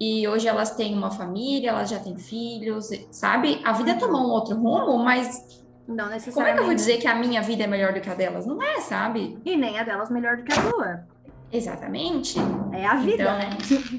[0.00, 3.60] E hoje elas têm uma família, elas já têm filhos, sabe?
[3.64, 3.98] A vida uhum.
[3.98, 5.62] tomou um outro rumo, mas.
[5.86, 6.34] Não necessariamente.
[6.34, 8.14] Como é que eu vou dizer que a minha vida é melhor do que a
[8.14, 8.46] delas?
[8.46, 9.38] Não é, sabe?
[9.44, 11.04] E nem a delas melhor do que a tua.
[11.52, 12.38] Exatamente.
[12.72, 13.50] É a vida, então, né?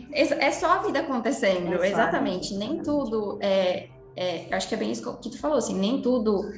[0.40, 2.56] É só a vida acontecendo, é exatamente.
[2.56, 4.48] Nem tudo é, é.
[4.52, 6.52] Acho que é bem isso que tu falou, assim, nem tudo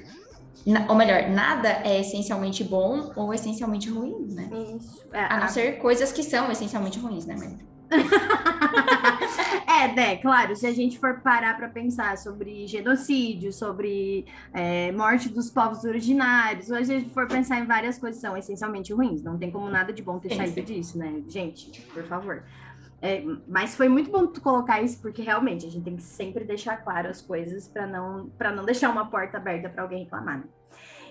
[0.87, 4.49] ou melhor, nada é essencialmente bom ou essencialmente ruim, né?
[4.77, 5.03] Isso.
[5.11, 5.47] É, a não a...
[5.47, 7.71] ser coisas que são essencialmente ruins, né, Maria?
[9.67, 15.27] é, né, claro, se a gente for parar para pensar sobre genocídio, sobre é, morte
[15.27, 19.21] dos povos originários, ou a gente for pensar em várias coisas que são essencialmente ruins,
[19.21, 21.21] não tem como nada de bom ter sim, saído disso, né?
[21.27, 22.43] Gente, por favor.
[23.01, 26.45] É, mas foi muito bom tu colocar isso, porque realmente a gente tem que sempre
[26.45, 30.39] deixar claro as coisas para não, não deixar uma porta aberta para alguém reclamar.
[30.39, 30.43] Né?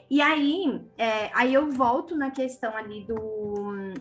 [0.09, 3.94] E aí, é, aí eu volto na questão ali do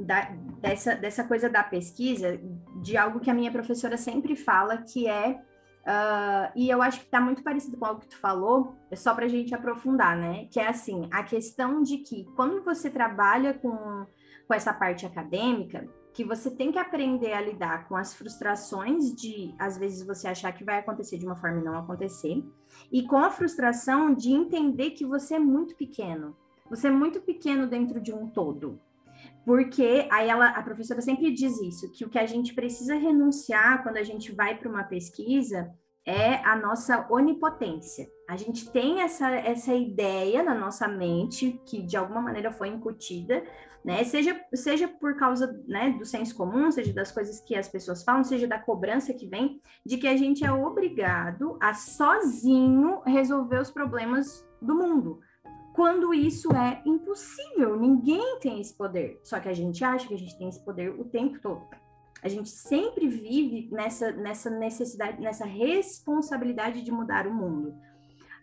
[0.00, 0.30] da,
[0.60, 2.40] dessa, dessa coisa da pesquisa,
[2.82, 5.38] de algo que a minha professora sempre fala, que é
[5.86, 9.14] Uh, e eu acho que está muito parecido com algo que tu falou, é só
[9.14, 10.48] para a gente aprofundar, né?
[10.50, 14.04] Que é assim, a questão de que quando você trabalha com,
[14.48, 19.54] com essa parte acadêmica, que você tem que aprender a lidar com as frustrações de,
[19.58, 22.42] às vezes, você achar que vai acontecer de uma forma e não acontecer,
[22.90, 26.34] e com a frustração de entender que você é muito pequeno.
[26.70, 28.80] Você é muito pequeno dentro de um todo.
[29.44, 33.82] Porque aí ela, a professora sempre diz isso, que o que a gente precisa renunciar
[33.82, 35.70] quando a gente vai para uma pesquisa
[36.06, 38.08] é a nossa onipotência.
[38.26, 43.44] A gente tem essa, essa ideia na nossa mente, que de alguma maneira foi incutida,
[43.86, 44.02] né?
[44.02, 48.24] Seja, seja por causa né, do senso comum, seja das coisas que as pessoas falam,
[48.24, 53.70] seja da cobrança que vem, de que a gente é obrigado a sozinho resolver os
[53.70, 55.20] problemas do mundo.
[55.72, 59.20] Quando isso é impossível, ninguém tem esse poder.
[59.22, 61.64] Só que a gente acha que a gente tem esse poder o tempo todo.
[62.20, 67.72] A gente sempre vive nessa, nessa necessidade, nessa responsabilidade de mudar o mundo.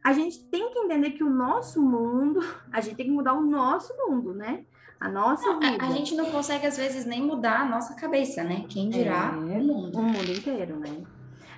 [0.01, 2.39] A gente tem que entender que o nosso mundo,
[2.71, 4.63] a gente tem que mudar o nosso mundo, né?
[4.99, 5.83] A nossa não, vida.
[5.83, 8.65] A, a, gente não consegue, às vezes, nem mudar a nossa cabeça, né?
[8.69, 9.99] Quem dirá é, o mundo.
[9.99, 11.03] O mundo inteiro, né?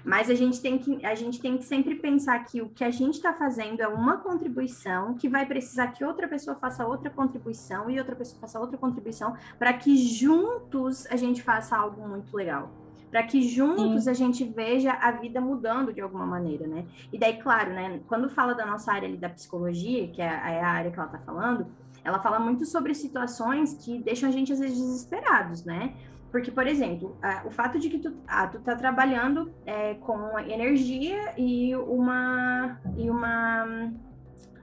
[0.06, 2.91] Mas a gente tem que, a gente tem que sempre pensar que o que a
[2.91, 7.89] gente está fazendo é uma contribuição que vai precisar que outra pessoa faça outra contribuição
[7.89, 12.69] e outra pessoa faça outra contribuição para que juntos a gente faça algo muito legal.
[13.10, 14.10] Para que juntos Sim.
[14.10, 16.86] a gente veja a vida mudando de alguma maneira, né?
[17.12, 18.02] E daí, claro, né?
[18.08, 21.08] Quando fala da nossa área ali da psicologia, que é, é a área que ela
[21.08, 21.65] está falando,
[22.06, 25.96] ela fala muito sobre situações que deixam a gente às vezes desesperados, né?
[26.32, 30.38] Porque, por exemplo, a, o fato de que tu, ah, tu tá trabalhando é, com
[30.39, 33.98] energia e uma, e uma hum,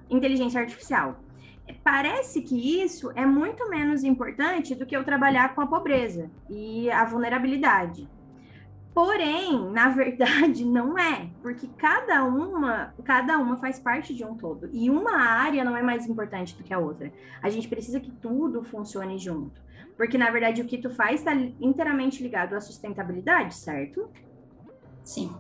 [0.08, 1.18] inteligência artificial.
[1.82, 6.90] Parece que isso é muito menos importante do que eu trabalhar com a pobreza e
[6.90, 8.08] a vulnerabilidade.
[8.94, 14.68] Porém, na verdade, não é, porque cada uma, cada uma faz parte de um todo.
[14.72, 17.12] E uma área não é mais importante do que a outra.
[17.42, 19.60] A gente precisa que tudo funcione junto.
[19.96, 24.10] Porque, na verdade, o que tu faz está inteiramente ligado à sustentabilidade, certo?
[25.02, 25.34] Sim.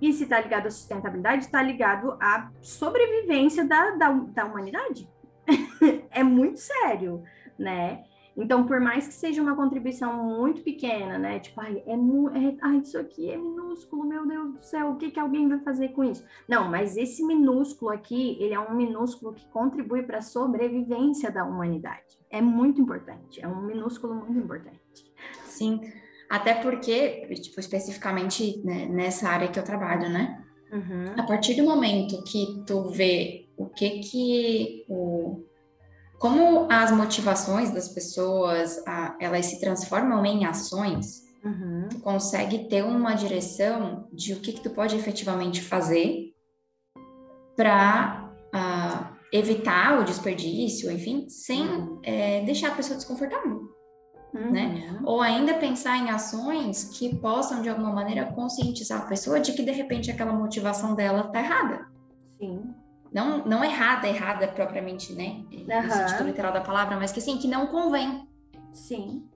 [0.00, 5.08] E se está ligado à sustentabilidade, está ligado à sobrevivência da, da, da humanidade.
[6.10, 7.22] é muito sério,
[7.58, 8.04] né?
[8.36, 11.38] Então, por mais que seja uma contribuição muito pequena, né?
[11.38, 15.10] Tipo, ai, é, é, ai, isso aqui é minúsculo, meu Deus do céu, o que,
[15.10, 16.24] que alguém vai fazer com isso?
[16.48, 21.44] Não, mas esse minúsculo aqui, ele é um minúsculo que contribui para a sobrevivência da
[21.44, 22.18] humanidade.
[22.28, 25.12] É muito importante, é um minúsculo muito importante.
[25.44, 25.80] Sim,
[26.28, 30.44] até porque, tipo, especificamente né, nessa área que eu trabalho, né?
[30.72, 31.14] Uhum.
[31.16, 35.44] A partir do momento que tu vê o que que o
[36.18, 41.88] como as motivações das pessoas, a, elas se transformam em ações, uhum.
[41.90, 46.32] tu consegue ter uma direção de o que, que tu pode efetivamente fazer
[47.56, 52.00] para uh, ah, evitar o desperdício, enfim, sem uhum.
[52.02, 53.74] é, deixar a pessoa desconfortável.
[54.32, 54.50] Uhum.
[54.50, 55.00] Né?
[55.04, 59.62] Ou ainda pensar em ações que possam, de alguma maneira, conscientizar a pessoa de que,
[59.62, 61.93] de repente, aquela motivação dela está errada.
[63.14, 65.44] Não, não errada, errada propriamente, né?
[65.52, 65.86] Uhum.
[65.86, 68.28] No sentido literal da palavra, mas que assim, que não convém.
[68.72, 69.28] Sim.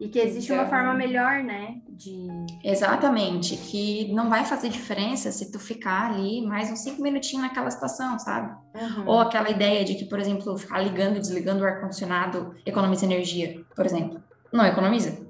[0.00, 1.76] E que existe então, uma forma melhor, né?
[1.88, 2.26] De.
[2.64, 7.70] Exatamente, que não vai fazer diferença se tu ficar ali mais uns cinco minutinhos naquela
[7.70, 8.50] situação, sabe?
[8.74, 9.06] Uhum.
[9.06, 13.62] Ou aquela ideia de que, por exemplo, ficar ligando e desligando o ar-condicionado economiza energia,
[13.76, 14.20] por exemplo.
[14.50, 15.24] Não economiza.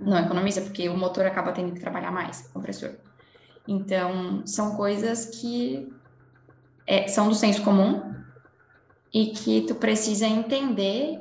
[0.00, 2.96] Não economiza, porque o motor acaba tendo que trabalhar mais, compressor.
[3.68, 5.88] Então, são coisas que
[6.86, 8.14] é, são do senso comum
[9.12, 11.20] e que tu precisa entender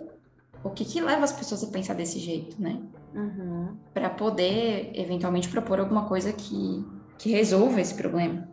[0.63, 2.81] o que, que leva as pessoas a pensar desse jeito, né?
[3.13, 3.77] Uhum.
[3.93, 6.85] Para poder, eventualmente, propor alguma coisa que,
[7.17, 8.47] que resolva esse problema.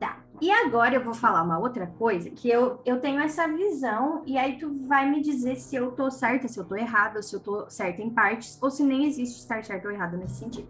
[0.00, 0.24] Tá.
[0.40, 4.36] E agora eu vou falar uma outra coisa, que eu, eu tenho essa visão, e
[4.36, 7.40] aí tu vai me dizer se eu tô certa, se eu tô errada, se eu
[7.40, 10.68] tô certa em partes, ou se nem existe estar certo ou errado nesse sentido.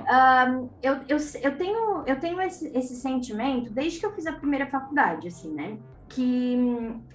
[0.00, 4.32] Um, eu, eu, eu tenho, eu tenho esse, esse sentimento desde que eu fiz a
[4.32, 5.78] primeira faculdade, assim, né?
[6.08, 6.56] Que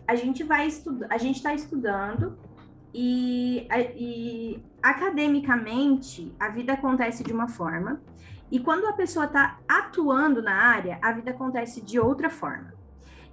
[0.07, 2.37] a gente vai estudar, a gente está estudando
[2.93, 8.01] e, e academicamente a vida acontece de uma forma,
[8.49, 12.73] e quando a pessoa está atuando na área, a vida acontece de outra forma.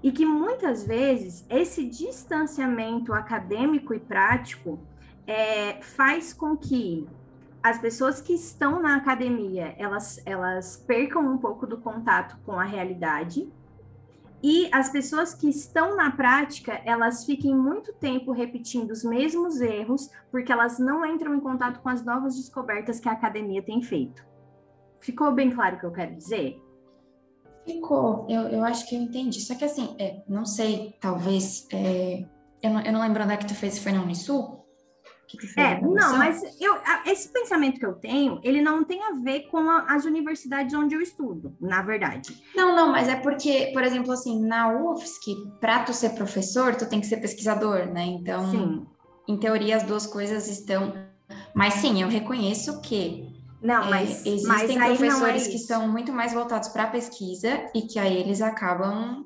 [0.03, 4.79] E que muitas vezes esse distanciamento acadêmico e prático
[5.27, 7.07] é, faz com que
[7.65, 12.63] as pessoas que estão na academia, elas, elas percam um pouco do contato com a
[12.63, 13.51] realidade,
[14.43, 20.11] e as pessoas que estão na prática, elas fiquem muito tempo repetindo os mesmos erros,
[20.31, 24.23] porque elas não entram em contato com as novas descobertas que a academia tem feito.
[25.01, 26.63] Ficou bem claro o que eu quero dizer?
[27.65, 29.41] Ficou, eu, eu acho que eu entendi.
[29.41, 31.67] Só que assim, é, não sei, talvez.
[31.73, 32.27] É,
[32.63, 34.64] eu, não, eu não lembro onde é que tu fez, foi na Unisul,
[35.57, 39.59] é, não, mas eu, esse pensamento que eu tenho, ele não tem a ver com
[39.59, 42.37] a, as universidades onde eu estudo, na verdade.
[42.55, 46.89] Não, não, mas é porque, por exemplo, assim, na UFSC, para tu ser professor, tu
[46.89, 48.05] tem que ser pesquisador, né?
[48.05, 48.87] Então, sim.
[49.29, 50.93] em teoria, as duas coisas estão.
[51.55, 53.35] Mas sim, eu reconheço que
[53.65, 56.89] não, é, mas é, existem mas professores é que são muito mais voltados para a
[56.89, 59.25] pesquisa e que aí eles acabam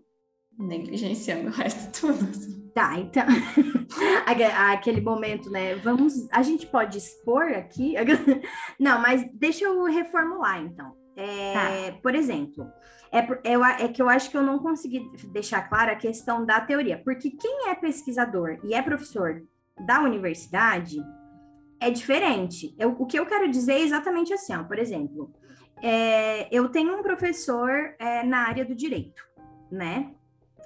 [0.56, 2.28] negligenciando o resto tudo.
[2.30, 2.57] Assim.
[2.74, 3.24] Tá, então,
[4.72, 5.74] aquele momento, né?
[5.76, 7.94] Vamos, a gente pode expor aqui?
[8.78, 10.96] Não, mas deixa eu reformular, então.
[11.16, 11.98] É, tá.
[12.00, 12.70] Por exemplo,
[13.10, 16.60] é, é, é, que eu acho que eu não consegui deixar clara a questão da
[16.60, 19.42] teoria, porque quem é pesquisador e é professor
[19.84, 20.96] da universidade
[21.80, 22.74] é diferente.
[22.78, 25.32] Eu, o que eu quero dizer é exatamente assim, ó, por exemplo,
[25.82, 29.22] é, eu tenho um professor é, na área do direito,
[29.70, 30.12] né?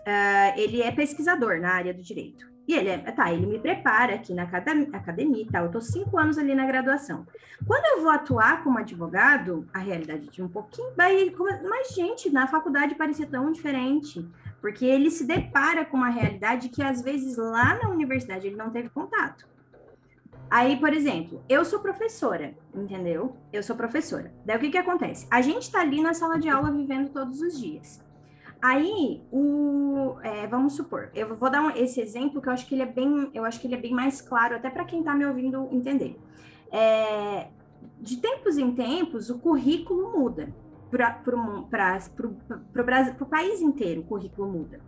[0.07, 2.51] Uh, ele é pesquisador na área do direito.
[2.67, 5.65] E ele é, tá, ele me prepara aqui na academia e tal.
[5.65, 7.27] Eu tô cinco anos ali na graduação.
[7.67, 12.95] Quando eu vou atuar como advogado, a realidade de um pouquinho, mas gente, na faculdade
[12.95, 14.27] parecia tão diferente,
[14.61, 18.71] porque ele se depara com uma realidade que às vezes lá na universidade ele não
[18.71, 19.47] teve contato.
[20.49, 23.37] Aí, por exemplo, eu sou professora, entendeu?
[23.53, 24.33] Eu sou professora.
[24.45, 25.27] Daí o que que acontece?
[25.31, 28.03] A gente tá ali na sala de aula vivendo todos os dias.
[28.63, 32.77] Aí, o, é, vamos supor, eu vou dar um, esse exemplo que eu acho que
[32.77, 35.17] ele é bem, eu acho que ele é bem mais claro até para quem está
[35.17, 36.17] me ouvindo entender.
[36.71, 37.49] É,
[38.01, 40.55] de tempos em tempos, o currículo muda
[40.93, 41.21] para
[43.21, 44.81] o país inteiro, o currículo muda.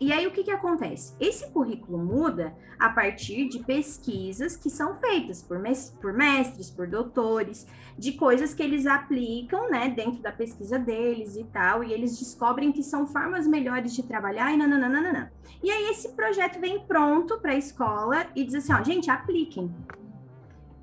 [0.00, 1.14] E aí o que, que acontece?
[1.20, 6.86] Esse currículo muda a partir de pesquisas que são feitas por, mes por mestres, por
[6.86, 7.66] doutores,
[7.98, 12.72] de coisas que eles aplicam, né, dentro da pesquisa deles e tal, e eles descobrem
[12.72, 15.30] que são formas melhores de trabalhar e nananana.
[15.62, 19.70] E aí esse projeto vem pronto para a escola e diz assim, ó, gente, apliquem.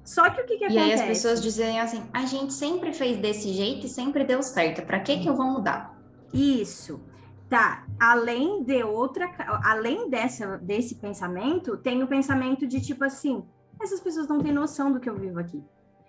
[0.05, 0.89] Só que o que, que e acontece?
[0.89, 4.43] E aí as pessoas dizem assim, a gente sempre fez desse jeito e sempre deu
[4.43, 5.99] certo, para que que eu vou mudar?
[6.31, 7.01] Isso.
[7.49, 9.29] Tá, além de outra,
[9.63, 13.43] além dessa, desse pensamento, tem o pensamento de tipo assim,
[13.81, 15.63] essas pessoas não têm noção do que eu vivo aqui.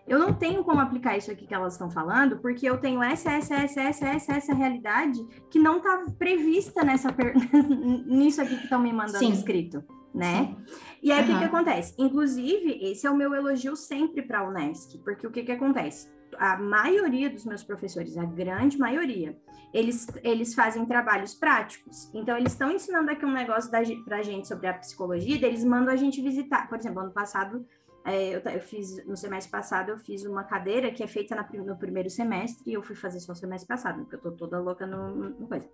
[0.06, 3.30] Eu não tenho como aplicar isso aqui que elas estão falando, porque eu tenho essa,
[3.30, 7.14] essa, essa, essa, essa, essa realidade que não está prevista nessa
[8.06, 9.32] nisso aqui que estão me mandando Sim.
[9.32, 9.84] escrito,
[10.18, 10.56] né?
[11.02, 11.94] E aí, o que, que acontece?
[11.96, 16.10] Inclusive, esse é o meu elogio sempre para a Unesc, porque o que, que acontece?
[16.36, 19.38] A maioria dos meus professores, a grande maioria,
[19.72, 22.10] eles, eles fazem trabalhos práticos.
[22.12, 25.92] Então, eles estão ensinando aqui um negócio para a gente sobre a psicologia, eles mandam
[25.92, 26.68] a gente visitar.
[26.68, 27.64] Por exemplo, ano passado,
[28.04, 31.46] é, eu, eu, fiz, no semestre passado, eu fiz uma cadeira que é feita na,
[31.64, 34.58] no primeiro semestre, e eu fui fazer só no semestre passado, porque eu tô toda
[34.58, 35.68] louca no, no coisa.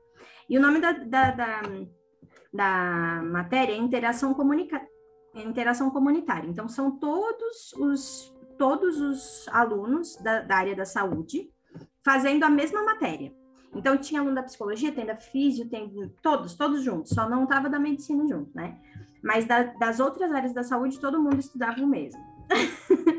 [0.48, 1.62] E o nome da, da, da,
[2.54, 4.80] da matéria é interação, comunica,
[5.34, 6.48] interação comunitária.
[6.48, 11.50] Então, são todos os, todos os alunos da, da área da saúde
[12.04, 13.34] fazendo a mesma matéria.
[13.74, 15.90] Então, tinha aluno da psicologia, tem da físio, tem
[16.22, 18.78] todos, todos juntos, só não tava da medicina junto, né?
[19.20, 22.20] Mas da, das outras áreas da saúde, todo mundo estudava o mesmo.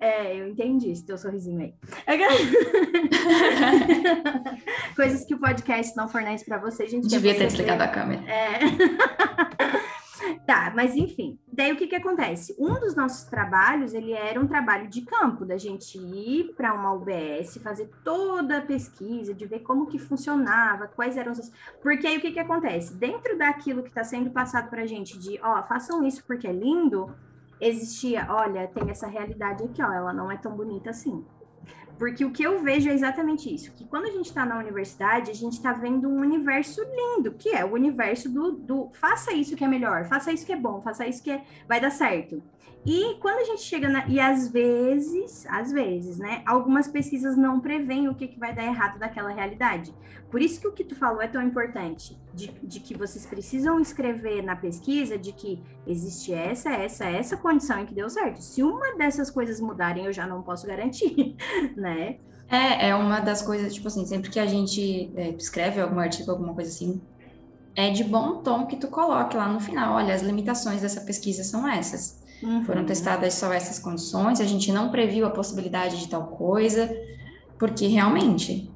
[0.00, 1.74] é, eu entendi esse teu sorrisinho aí.
[4.94, 7.08] Coisas que o podcast não fornece para você, gente.
[7.08, 8.22] Devia ter desligado a câmera.
[8.30, 8.60] É.
[10.46, 11.38] Tá, mas enfim.
[11.52, 12.54] Daí o que que acontece?
[12.58, 16.92] Um dos nossos trabalhos, ele era um trabalho de campo, da gente ir para uma
[16.92, 21.50] UBS, fazer toda a pesquisa, de ver como que funcionava, quais eram os...
[21.82, 22.94] Porque aí o que que acontece?
[22.94, 26.52] Dentro daquilo que está sendo passado para a gente de, ó, façam isso porque é
[26.52, 27.12] lindo,
[27.60, 31.24] existia, olha, tem essa realidade aqui, ó, ela não é tão bonita assim.
[31.98, 35.30] Porque o que eu vejo é exatamente isso, que quando a gente está na universidade,
[35.30, 39.56] a gente está vendo um universo lindo, que é o universo do, do faça isso
[39.56, 42.42] que é melhor, faça isso que é bom, faça isso que é, vai dar certo.
[42.86, 47.58] E quando a gente chega na, e às vezes, às vezes, né, algumas pesquisas não
[47.58, 49.92] preveem o que, que vai dar errado daquela realidade.
[50.30, 53.80] Por isso que o que tu falou é tão importante, de, de que vocês precisam
[53.80, 58.40] escrever na pesquisa de que existe essa, essa, essa condição em que deu certo.
[58.40, 61.36] Se uma dessas coisas mudarem, eu já não posso garantir,
[61.76, 62.18] né?
[62.48, 66.30] É, é uma das coisas, tipo assim, sempre que a gente é, escreve algum artigo,
[66.30, 67.00] alguma coisa assim,
[67.74, 71.42] é de bom tom que tu coloque lá no final, olha, as limitações dessa pesquisa
[71.42, 72.24] são essas.
[72.42, 72.64] Uhum.
[72.64, 76.94] Foram testadas só essas condições, a gente não previu a possibilidade de tal coisa,
[77.58, 78.70] porque realmente,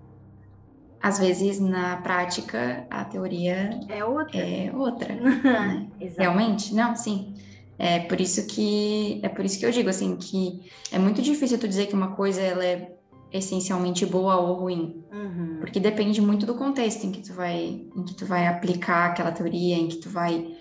[1.02, 4.38] às vezes na prática, a teoria é outra.
[4.38, 5.88] É outra né?
[6.16, 7.34] realmente, não, sim.
[7.78, 11.58] É por isso que é por isso que eu digo assim que é muito difícil
[11.58, 12.94] tu dizer que uma coisa ela é
[13.32, 15.56] essencialmente boa ou ruim, uhum.
[15.61, 19.32] porque depende muito do contexto em que tu vai em que tu vai aplicar aquela
[19.32, 20.56] teoria, em que tu vai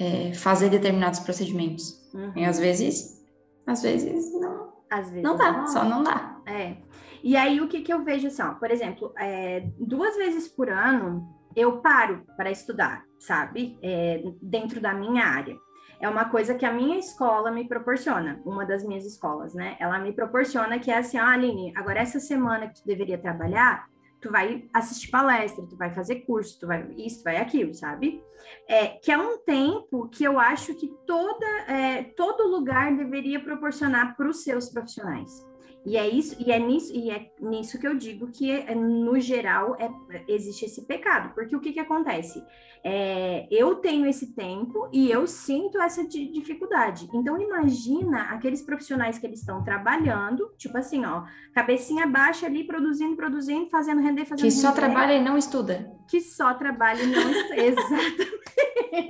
[0.00, 1.97] é, fazer determinados procedimentos.
[2.14, 2.32] Uhum.
[2.36, 3.24] E às vezes,
[3.66, 4.72] às vezes não.
[4.90, 5.66] Às vezes não dá, não.
[5.66, 6.40] só não dá.
[6.46, 6.76] É.
[7.22, 10.70] E aí o que, que eu vejo assim, ó, por exemplo, é, duas vezes por
[10.70, 13.78] ano eu paro para estudar, sabe?
[13.82, 15.56] É, dentro da minha área.
[16.00, 19.76] É uma coisa que a minha escola me proporciona, uma das minhas escolas, né?
[19.80, 23.88] Ela me proporciona que é assim, ó, Aline, agora essa semana que tu deveria trabalhar,
[24.20, 28.22] tu vai assistir palestra, tu vai fazer curso, tu vai isso, vai aquilo, sabe?
[28.68, 34.16] É, que é um tempo que eu acho que toda, é, todo lugar deveria proporcionar
[34.16, 35.47] para os seus profissionais.
[35.86, 39.18] E é isso, e é nisso, e é nisso que eu digo que, é, no
[39.18, 39.90] geral, é,
[40.28, 41.32] existe esse pecado.
[41.34, 42.44] Porque o que, que acontece?
[42.84, 47.08] É, eu tenho esse tempo e eu sinto essa dificuldade.
[47.12, 51.24] Então, imagina aqueles profissionais que eles estão trabalhando, tipo assim, ó,
[51.54, 55.92] cabecinha baixa ali, produzindo, produzindo, fazendo render, fazendo Que render, só trabalha e não estuda.
[56.08, 57.56] Que só trabalha e não estuda.
[57.64, 58.48] Exatamente.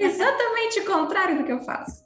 [0.01, 2.05] Exatamente o contrário do que eu faço.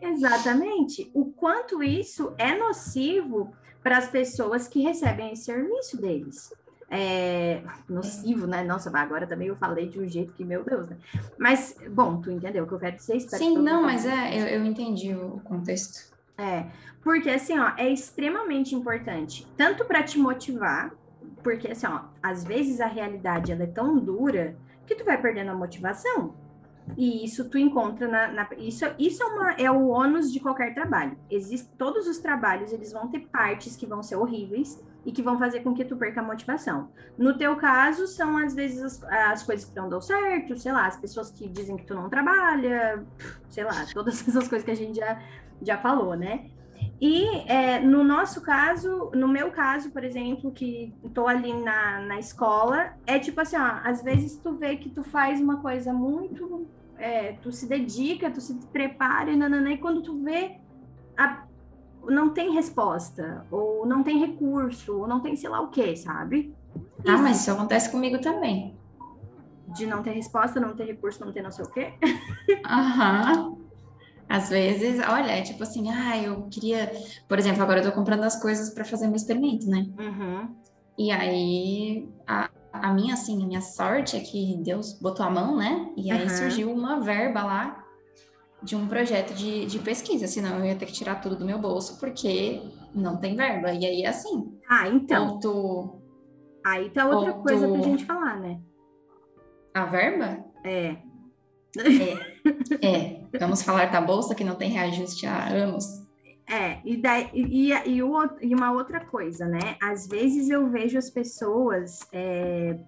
[0.00, 1.10] Exatamente.
[1.14, 3.52] O quanto isso é nocivo
[3.86, 6.52] para as pessoas que recebem esse serviço deles.
[6.90, 8.64] É, nocivo, né?
[8.64, 10.96] Nossa, agora também eu falei de um jeito que, meu Deus, né?
[11.38, 13.20] Mas, bom, tu entendeu o que eu quero dizer?
[13.20, 16.12] Sim, não, mas é, eu, eu entendi o contexto.
[16.36, 16.66] É,
[17.00, 20.92] porque assim, ó, é extremamente importante, tanto para te motivar,
[21.44, 25.52] porque assim, ó, às vezes a realidade ela é tão dura que tu vai perdendo
[25.52, 26.34] a motivação.
[26.96, 30.74] E isso tu encontra na, na, isso, isso é, uma, é o ônus de qualquer
[30.74, 31.16] trabalho.
[31.30, 35.38] Existe todos os trabalhos, eles vão ter partes que vão ser horríveis e que vão
[35.38, 36.90] fazer com que tu perca a motivação.
[37.16, 40.86] No teu caso, são às vezes as, as coisas que não dão certo, sei lá,
[40.86, 43.04] as pessoas que dizem que tu não trabalha,
[43.48, 45.20] sei lá, todas essas coisas que a gente já,
[45.62, 46.50] já falou, né?
[47.00, 52.18] E é, no nosso caso, no meu caso, por exemplo, que estou ali na, na
[52.18, 56.66] escola, é tipo assim, ó, às vezes tu vê que tu faz uma coisa muito,
[56.96, 60.58] é, tu se dedica, tu se prepara, e, nanana, e quando tu vê,
[61.18, 61.44] a,
[62.08, 66.54] não tem resposta, ou não tem recurso, ou não tem sei lá o que, sabe?
[67.06, 67.22] Ah, isso.
[67.22, 68.74] mas isso acontece comigo também.
[69.76, 71.92] De não ter resposta, não ter recurso, não ter não sei o quê?
[72.64, 73.65] Aham.
[74.28, 76.90] Às vezes, olha, é tipo assim, ah, eu queria,
[77.28, 79.86] por exemplo, agora eu tô comprando as coisas para fazer meu experimento, né?
[79.98, 80.54] Uhum.
[80.98, 85.56] E aí, a, a minha, assim, a minha sorte é que Deus botou a mão,
[85.56, 85.92] né?
[85.96, 86.28] E aí uhum.
[86.28, 87.84] surgiu uma verba lá
[88.62, 91.58] de um projeto de, de pesquisa, senão eu ia ter que tirar tudo do meu
[91.58, 92.60] bolso, porque
[92.94, 93.72] não tem verba.
[93.72, 94.58] E aí é assim.
[94.68, 95.38] Ah, então.
[95.38, 96.00] Tu,
[96.64, 97.72] aí tá outra coisa tu...
[97.72, 98.60] pra gente falar, né?
[99.74, 100.44] A verba?
[100.64, 100.96] É.
[101.78, 102.35] É,
[102.82, 103.20] é.
[103.38, 106.06] Vamos falar da bolsa que não tem reajuste há anos.
[106.48, 109.76] É, e, daí, e, e, e, uma outra coisa, né?
[109.82, 112.78] Às vezes eu vejo as pessoas é,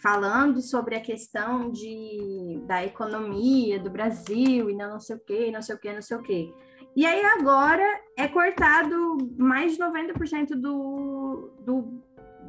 [0.00, 5.50] falando sobre a questão de, da economia do Brasil e não, não sei o quê,
[5.52, 6.54] não sei o quê, não sei o quê.
[6.94, 7.84] E aí agora
[8.16, 12.02] é cortado mais de 90% do, do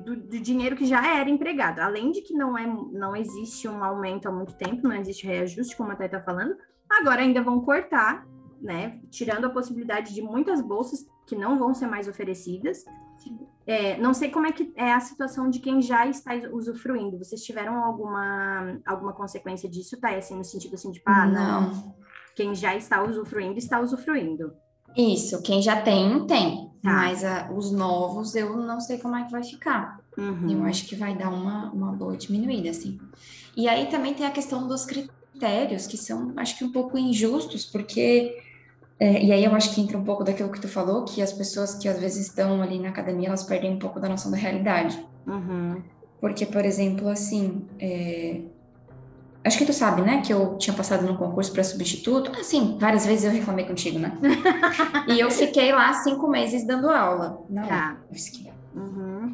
[0.07, 1.79] do, do, dinheiro que já era empregado.
[1.79, 5.75] Além de que não, é, não existe um aumento há muito tempo, não existe reajuste,
[5.75, 6.55] como a Thay está falando,
[6.89, 8.25] agora ainda vão cortar,
[8.61, 9.01] né?
[9.09, 12.85] Tirando a possibilidade de muitas bolsas que não vão ser mais oferecidas.
[13.65, 17.17] É, não sei como é que é a situação de quem já está usufruindo.
[17.17, 20.15] Vocês tiveram alguma, alguma consequência disso, tá?
[20.15, 21.61] Assim, no sentido assim de, ah, não.
[21.61, 21.95] não.
[22.33, 24.53] Quem já está usufruindo, está usufruindo.
[24.95, 26.71] Isso, quem já tem, tem.
[26.81, 26.91] Tá.
[26.91, 29.96] Mas a, os novos eu não sei como é que vai ficar.
[30.17, 30.49] Uhum.
[30.49, 32.99] Eu acho que vai dar uma, uma boa diminuída, assim.
[33.55, 37.65] E aí também tem a questão dos critérios, que são, acho que um pouco injustos,
[37.65, 38.35] porque.
[38.99, 41.31] É, e aí eu acho que entra um pouco daquilo que tu falou, que as
[41.31, 44.37] pessoas que às vezes estão ali na academia, elas perdem um pouco da noção da
[44.37, 44.99] realidade.
[45.27, 45.83] Uhum.
[46.19, 48.41] Porque, por exemplo, assim, é,
[49.47, 50.21] Acho que tu sabe, né?
[50.21, 52.37] Que eu tinha passado num concurso para substituto.
[52.37, 54.11] Assim, várias vezes eu reclamei contigo, né?
[55.07, 57.41] e eu fiquei lá cinco meses dando aula.
[57.49, 57.95] Não, tá.
[58.75, 59.33] Uhum.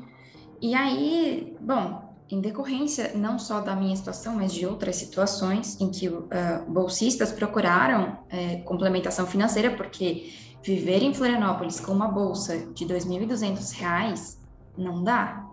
[0.63, 5.89] E aí, bom, em decorrência não só da minha situação, mas de outras situações em
[5.89, 6.23] que uh,
[6.69, 10.31] bolsistas procuraram uh, complementação financeira, porque
[10.63, 14.37] viver em Florianópolis com uma bolsa de R$ 2.200
[14.77, 15.49] não dá.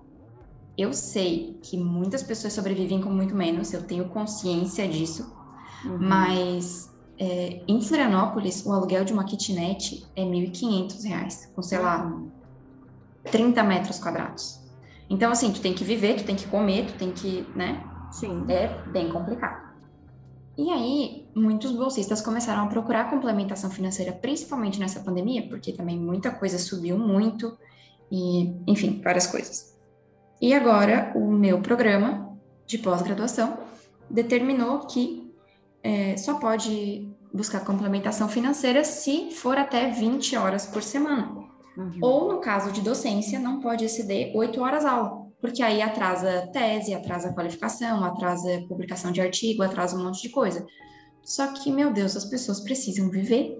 [0.79, 5.37] Eu sei que muitas pessoas sobrevivem com muito menos, eu tenho consciência disso,
[5.85, 5.99] uhum.
[5.99, 6.89] mas
[7.19, 12.17] é, em Florianópolis, o aluguel de uma kitnet é R$ 1.500, com, sei lá,
[13.25, 14.60] 30 metros quadrados.
[15.11, 17.83] Então, assim, tu tem que viver, tu tem que comer, tu tem que, né?
[18.13, 18.45] Sim.
[18.49, 19.69] É bem complicado.
[20.57, 26.31] E aí, muitos bolsistas começaram a procurar complementação financeira, principalmente nessa pandemia, porque também muita
[26.31, 27.59] coisa subiu muito,
[28.11, 29.77] e, enfim, várias coisas.
[30.41, 32.37] E agora, o meu programa
[32.67, 33.59] de pós-graduação
[34.09, 35.33] determinou que
[35.83, 41.45] é, só pode buscar complementação financeira se for até 20 horas por semana.
[41.77, 41.99] Uhum.
[42.03, 46.93] Ou, no caso de docência, não pode exceder 8 horas aula, porque aí atrasa tese,
[46.93, 50.66] atrasa qualificação, atrasa publicação de artigo, atrasa um monte de coisa.
[51.23, 53.57] Só que, meu Deus, as pessoas precisam viver,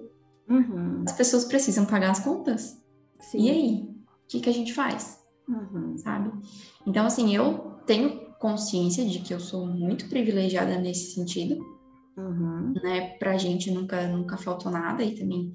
[0.49, 1.05] uhum.
[1.07, 2.81] as pessoas precisam pagar as contas.
[3.21, 3.43] Sim.
[3.43, 3.91] E aí?
[4.25, 5.21] O que, que a gente faz?
[5.51, 5.99] uhum.
[5.99, 6.31] sabe?
[6.87, 11.59] Então, assim, eu tenho consciência de que eu sou muito privilegiada nesse sentido,
[12.17, 12.73] uhum.
[12.83, 13.17] né?
[13.19, 15.53] Pra gente nunca, nunca faltou nada e também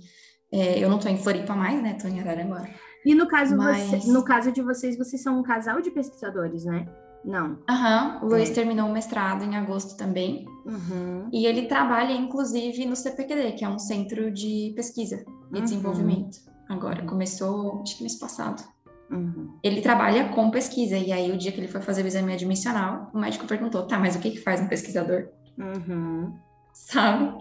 [0.52, 1.98] é, eu não tô em Floripa mais, né?
[2.00, 2.68] Tô em Araranguá.
[3.06, 3.88] E no caso, Mas...
[3.88, 6.88] você, no caso de vocês, vocês são um casal de pesquisadores, né?
[7.24, 7.58] Não.
[7.68, 8.28] Aham, uhum.
[8.28, 8.54] o Luiz é.
[8.54, 10.46] terminou o mestrado em agosto também.
[10.66, 11.28] Uhum.
[11.32, 15.64] E ele trabalha, inclusive, no CPQD, que é um centro de pesquisa e uhum.
[15.64, 16.38] desenvolvimento.
[16.70, 18.64] Agora, começou, acho que mês passado.
[19.12, 19.58] Uhum.
[19.64, 23.10] Ele trabalha com pesquisa, e aí o dia que ele foi fazer o exame admissional,
[23.14, 25.28] o médico perguntou, tá, mas o que que faz um pesquisador?
[25.58, 26.34] Uhum.
[26.74, 27.38] Sabe?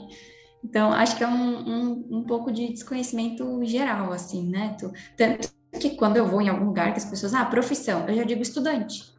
[0.65, 4.75] Então, acho que é um, um, um, pouco de desconhecimento geral, assim, né?
[5.15, 8.25] Tanto que quando eu vou em algum lugar que as pessoas, ah, profissão, eu já
[8.25, 9.13] digo estudante.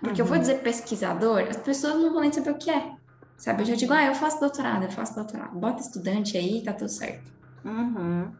[0.00, 0.24] Porque uhum.
[0.24, 0.40] eu vou uhum.
[0.40, 2.92] dizer pesquisador, as pessoas não vão nem saber o que é.
[3.36, 3.62] Sabe?
[3.62, 5.58] Eu já digo, ah, eu faço doutorado, eu faço doutorado.
[5.58, 7.30] Bota estudante aí, tá tudo certo.
[7.62, 8.32] Uhum.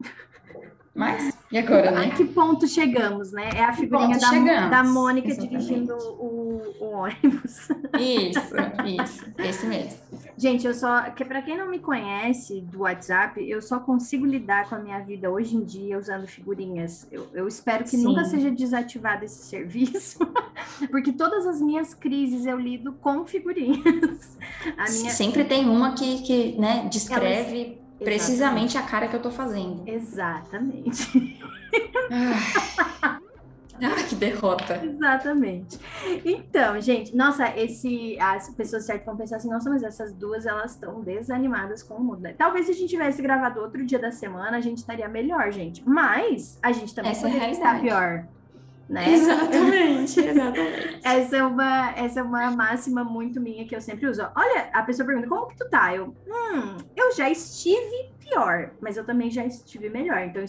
[0.94, 2.06] Mas, e agora, né?
[2.06, 3.50] A que ponto chegamos, né?
[3.56, 5.66] É a figurinha da, da Mônica Exatamente.
[5.66, 7.68] dirigindo o, o, ônibus.
[7.98, 8.40] Isso,
[8.86, 9.98] isso, esse mesmo.
[10.36, 14.68] Gente, eu só, que para quem não me conhece do WhatsApp, eu só consigo lidar
[14.68, 17.06] com a minha vida hoje em dia usando figurinhas.
[17.10, 18.04] Eu, eu espero que Sim.
[18.04, 20.18] nunca seja desativado esse serviço,
[20.90, 24.36] porque todas as minhas crises eu lido com figurinhas.
[24.90, 25.10] Minha...
[25.10, 29.82] Sempre tem uma que, que né, descreve Elas precisamente a cara que eu tô fazendo.
[29.86, 31.40] Exatamente.
[33.82, 34.80] Ah, que derrota.
[34.84, 35.78] Exatamente.
[36.24, 40.72] Então, gente, nossa, esse as pessoas certas vão pensar assim, nossa, mas essas duas elas
[40.72, 42.28] estão desanimadas com o mundo.
[42.36, 45.82] Talvez se a gente tivesse gravado outro dia da semana, a gente estaria melhor, gente.
[45.86, 48.26] Mas a gente também Essa é poderia é estar pior.
[48.88, 49.14] Né?
[49.14, 51.00] Exatamente, exatamente.
[51.02, 54.22] essa, é uma, essa é uma máxima muito minha que eu sempre uso.
[54.36, 55.94] Olha, a pessoa pergunta, como que tu tá?
[55.94, 60.44] Eu, hum, eu já estive pior, mas eu também já estive melhor, então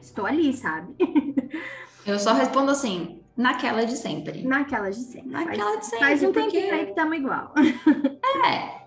[0.00, 0.94] estou ali, sabe?
[2.06, 4.42] Eu só respondo assim, naquela de sempre.
[4.42, 5.30] Naquela de sempre.
[5.30, 6.06] Naquela faz, de sempre.
[6.06, 6.50] Faz um porque...
[6.50, 7.54] tempinho aí que estamos igual.
[8.44, 8.82] É,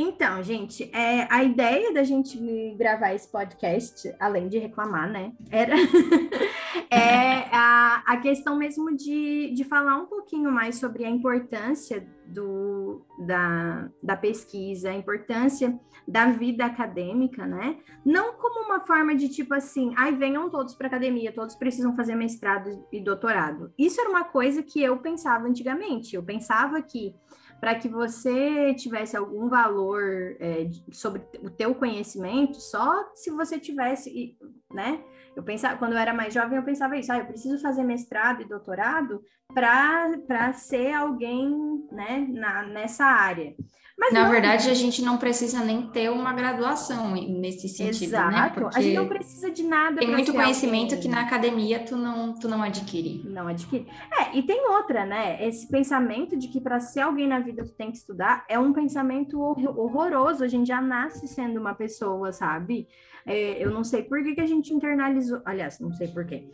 [0.00, 2.38] então, gente, é, a ideia da gente
[2.78, 5.74] gravar esse podcast, além de reclamar, né, era
[6.88, 13.04] é a, a questão mesmo de, de falar um pouquinho mais sobre a importância do,
[13.26, 15.76] da, da pesquisa, a importância
[16.08, 17.78] da vida acadêmica, né?
[18.04, 22.14] Não como uma forma de tipo assim, ai, venham todos para academia, todos precisam fazer
[22.14, 23.72] mestrado e doutorado.
[23.78, 26.16] Isso era uma coisa que eu pensava antigamente.
[26.16, 27.14] Eu pensava que
[27.60, 34.38] para que você tivesse algum valor é, sobre o teu conhecimento, só se você tivesse,
[34.72, 35.02] né?
[35.36, 38.42] Eu pensava, quando eu era mais jovem, eu pensava isso, ah, eu preciso fazer mestrado
[38.42, 43.54] e doutorado para ser alguém, né, na, nessa área.
[43.98, 48.18] Mas Na não, verdade, a gente não precisa nem ter uma graduação nesse sentido, né?
[48.18, 48.30] Exato.
[48.32, 48.50] né?
[48.54, 49.98] Porque a gente não precisa de nada.
[49.98, 51.00] Tem muito conhecimento alguém.
[51.00, 53.22] que na academia tu não, tu não adquire.
[53.28, 53.88] Não adquire.
[54.16, 55.44] É, e tem outra, né?
[55.44, 58.72] Esse pensamento de que para ser alguém na vida tu tem que estudar é um
[58.72, 60.44] pensamento horroroso.
[60.44, 62.86] A gente já nasce sendo uma pessoa, sabe?
[63.26, 65.42] É, eu não sei por que, que a gente internalizou.
[65.44, 66.48] Aliás, não sei por quê.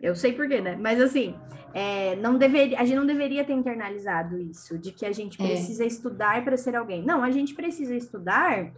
[0.00, 0.76] Eu sei porquê, né?
[0.80, 1.34] Mas assim,
[1.72, 5.46] é, não deveria, a gente não deveria ter internalizado isso, de que a gente é.
[5.46, 5.86] precisa é.
[5.86, 7.02] estudar para ser alguém.
[7.02, 8.72] Não, a gente precisa estudar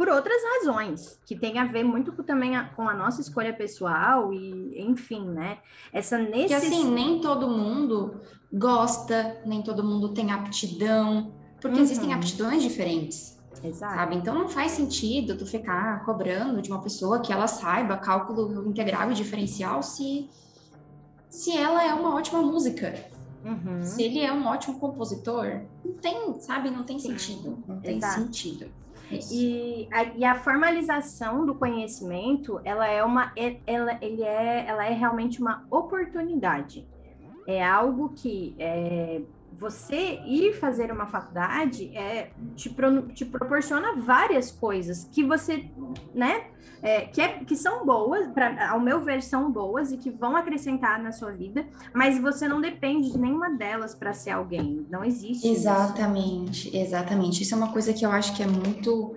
[0.00, 3.52] por outras razões, que tem a ver muito com, também a, com a nossa escolha
[3.52, 5.58] pessoal e, enfim, né?
[5.92, 6.68] Essa necessidade.
[6.70, 8.18] Que assim, nem todo mundo
[8.50, 11.82] gosta, nem todo mundo tem aptidão, porque uhum.
[11.82, 13.38] existem aptidões diferentes.
[13.62, 13.94] Exato.
[13.94, 14.16] Sabe?
[14.16, 19.10] Então não faz sentido tu ficar cobrando de uma pessoa que ela saiba cálculo integral
[19.10, 20.30] e diferencial se
[21.30, 22.92] se ela é uma ótima música.
[23.42, 23.82] Uhum.
[23.82, 27.56] Se ele é um ótimo compositor, não tem, sabe, não tem sentido.
[27.66, 28.20] Não tem Exato.
[28.20, 28.70] sentido.
[29.30, 34.84] E a, e a, formalização do conhecimento, ela é uma, é, ela, ele é, ela
[34.84, 36.86] é realmente uma oportunidade.
[37.46, 39.22] É algo que é,
[39.60, 45.68] você ir fazer uma faculdade é, te, pro, te proporciona várias coisas que você,
[46.14, 46.46] né,
[46.82, 50.34] é, que, é, que são boas, pra, ao meu ver, são boas e que vão
[50.34, 54.86] acrescentar na sua vida, mas você não depende de nenhuma delas para ser alguém.
[54.88, 55.46] Não existe.
[55.46, 56.76] Exatamente, isso.
[56.78, 57.42] exatamente.
[57.42, 59.14] Isso é uma coisa que eu acho que é muito.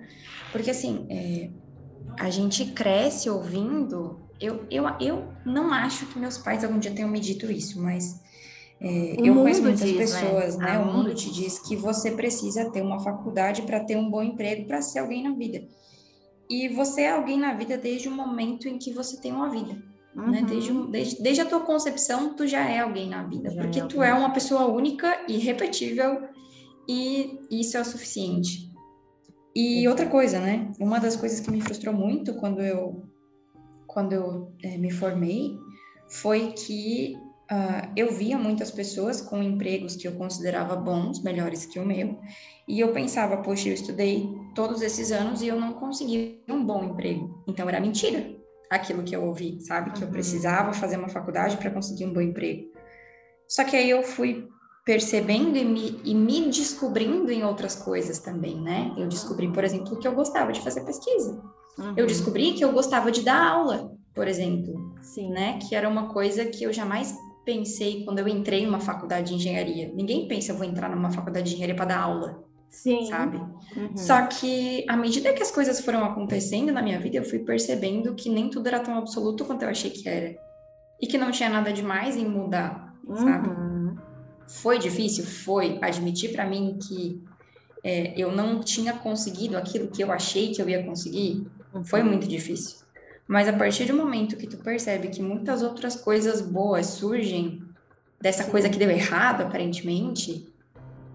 [0.52, 1.48] Porque assim, é,
[2.20, 4.20] a gente cresce ouvindo.
[4.38, 8.22] Eu, eu, eu não acho que meus pais algum dia tenham me dito isso, mas
[8.86, 9.98] é, eu conheço muitas diz, né?
[9.98, 10.66] pessoas, né?
[10.66, 10.78] né?
[10.78, 14.66] O mundo te diz que você precisa ter uma faculdade para ter um bom emprego,
[14.66, 15.66] para ser alguém na vida.
[16.50, 19.72] E você é alguém na vida desde o momento em que você tem uma vida.
[20.14, 20.22] Né?
[20.22, 20.30] Uhum.
[20.30, 20.42] Né?
[20.42, 23.50] Desde, desde, desde, a tua concepção, tu já é alguém na vida.
[23.50, 26.28] Já porque é tu é uma pessoa única, irrepetível,
[26.86, 28.70] e isso é o suficiente.
[29.56, 30.70] E outra coisa, né?
[30.78, 33.02] Uma das coisas que me frustrou muito quando eu,
[33.86, 35.56] quando eu é, me formei
[36.06, 37.16] foi que
[37.50, 42.18] Uh, eu via muitas pessoas com empregos que eu considerava bons, melhores que o meu,
[42.66, 46.82] e eu pensava, poxa, eu estudei todos esses anos e eu não consegui um bom
[46.84, 47.44] emprego.
[47.46, 48.34] Então era mentira
[48.70, 49.90] aquilo que eu ouvi, sabe?
[49.92, 50.12] Que eu uhum.
[50.12, 52.72] precisava fazer uma faculdade para conseguir um bom emprego.
[53.46, 54.48] Só que aí eu fui
[54.84, 58.92] percebendo e me, e me descobrindo em outras coisas também, né?
[58.96, 61.42] Eu descobri, por exemplo, que eu gostava de fazer pesquisa.
[61.78, 61.94] Uhum.
[61.96, 64.94] Eu descobri que eu gostava de dar aula, por exemplo.
[65.02, 65.30] Sim.
[65.30, 65.58] Né?
[65.58, 67.14] Que era uma coisa que eu jamais
[67.44, 69.90] pensei quando eu entrei numa faculdade de engenharia.
[69.94, 72.44] Ninguém pensa eu vou entrar numa faculdade de engenharia para dar aula.
[72.70, 73.06] Sim.
[73.06, 73.36] Sabe?
[73.36, 73.96] Uhum.
[73.96, 78.14] Só que à medida que as coisas foram acontecendo na minha vida, eu fui percebendo
[78.14, 80.36] que nem tudo era tão absoluto quanto eu achei que era.
[81.00, 83.16] E que não tinha nada demais em mudar, uhum.
[83.16, 83.48] sabe?
[84.48, 85.24] Foi difícil?
[85.24, 85.78] Foi.
[85.80, 87.22] Admitir para mim que
[87.82, 91.84] é, eu não tinha conseguido aquilo que eu achei que eu ia conseguir, uhum.
[91.84, 92.83] foi muito difícil.
[93.26, 97.62] Mas a partir do momento que tu percebe que muitas outras coisas boas surgem
[98.20, 98.50] dessa Sim.
[98.50, 100.46] coisa que deu errado, aparentemente,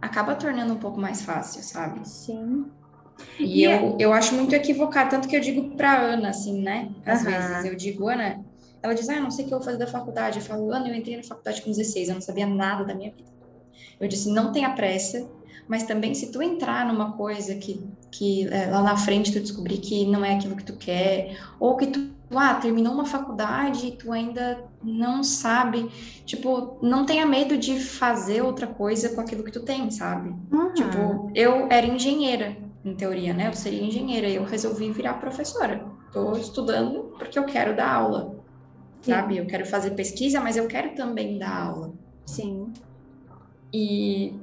[0.01, 2.07] acaba tornando um pouco mais fácil, sabe?
[2.07, 2.65] Sim.
[3.37, 3.95] E, e eu, é...
[3.99, 6.89] eu acho muito equivocado, tanto que eu digo pra Ana, assim, né?
[7.05, 7.31] Às uhum.
[7.31, 8.43] vezes eu digo, Ana,
[8.81, 10.39] ela diz, ah, não sei o que eu vou fazer da faculdade.
[10.39, 13.11] Eu falo, Ana, eu entrei na faculdade com 16, eu não sabia nada da minha
[13.11, 13.29] vida.
[13.99, 15.29] Eu disse, não tenha pressa,
[15.67, 19.77] mas também se tu entrar numa coisa que, que é, lá na frente tu descobrir
[19.77, 23.91] que não é aquilo que tu quer, ou que tu, ah, terminou uma faculdade e
[23.91, 25.89] tu ainda não sabe,
[26.25, 30.29] tipo, não tenha medo de fazer outra coisa com aquilo que tu tem, sabe?
[30.51, 30.73] Uhum.
[30.73, 33.47] Tipo, eu era engenheira, em teoria, né?
[33.47, 35.85] Eu seria engenheira, e eu resolvi virar professora.
[36.11, 38.35] Tô estudando porque eu quero dar aula,
[39.01, 39.11] Sim.
[39.11, 39.37] sabe?
[39.37, 41.93] Eu quero fazer pesquisa, mas eu quero também dar aula.
[42.25, 42.71] Sim.
[43.73, 44.33] E,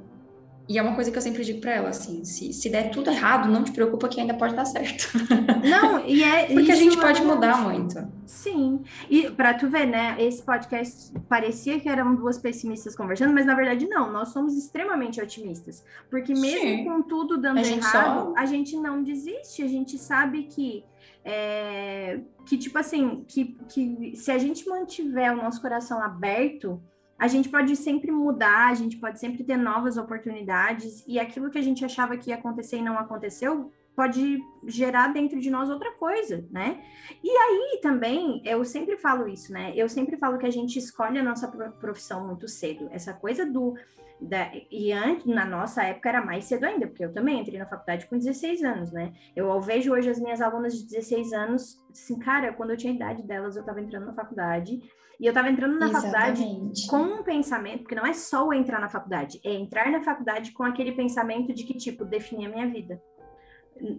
[0.69, 3.09] e é uma coisa que eu sempre digo para ela, assim, se, se der tudo
[3.09, 5.09] errado, não te preocupa que ainda pode dar certo.
[5.63, 7.95] Não, e é Porque a gente pode mudar muito.
[8.25, 8.83] Sim.
[9.09, 13.55] E para tu ver, né, esse podcast parecia que eram duas pessimistas conversando, mas na
[13.55, 15.83] verdade não, nós somos extremamente otimistas.
[16.09, 16.83] Porque mesmo Sim.
[16.83, 18.33] com tudo dando a errado, só...
[18.35, 20.83] a gente não desiste, a gente sabe que
[21.23, 26.81] é, que tipo assim, que, que se a gente mantiver o nosso coração aberto,
[27.17, 31.57] a gente pode sempre mudar, a gente pode sempre ter novas oportunidades, e aquilo que
[31.57, 35.91] a gente achava que ia acontecer e não aconteceu, pode gerar dentro de nós outra
[35.93, 36.83] coisa, né?
[37.23, 39.73] E aí também, eu sempre falo isso, né?
[39.75, 42.87] Eu sempre falo que a gente escolhe a nossa profissão muito cedo.
[42.91, 43.73] Essa coisa do.
[44.21, 47.65] Da, e antes, na nossa época era mais cedo ainda, porque eu também entrei na
[47.65, 49.13] faculdade com 16 anos, né?
[49.35, 52.95] Eu vejo hoje as minhas alunas de 16 anos, assim, cara, quando eu tinha a
[52.95, 54.79] idade delas, eu estava entrando na faculdade
[55.19, 56.85] e eu estava entrando na Exatamente.
[56.85, 60.51] faculdade com um pensamento, porque não é só entrar na faculdade, é entrar na faculdade
[60.51, 63.01] com aquele pensamento de que, tipo, definir a minha vida.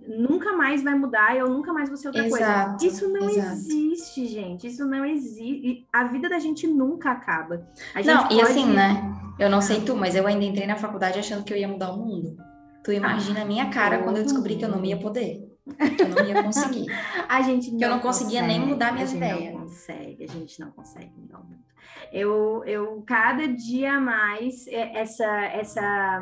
[0.07, 2.87] Nunca mais vai mudar, eu nunca mais vou ser outra exato, coisa.
[2.87, 3.53] Isso não exato.
[3.53, 4.67] existe, gente.
[4.67, 5.87] Isso não existe.
[5.93, 7.67] A vida da gente nunca acaba.
[8.05, 8.35] não, pode...
[8.35, 9.15] e assim, né?
[9.39, 11.93] Eu não sei tu, mas eu ainda entrei na faculdade achando que eu ia mudar
[11.93, 12.37] o mundo.
[12.83, 15.47] Tu imagina a minha cara quando eu descobri que eu não ia poder.
[15.77, 16.87] Que eu não ia conseguir.
[17.29, 19.53] a gente não que eu não conseguia consegue, nem mudar minhas ideias.
[19.53, 21.69] Não consegue, a gente não consegue mudar o mundo.
[22.13, 26.21] Eu, eu cada dia mais é, essa essa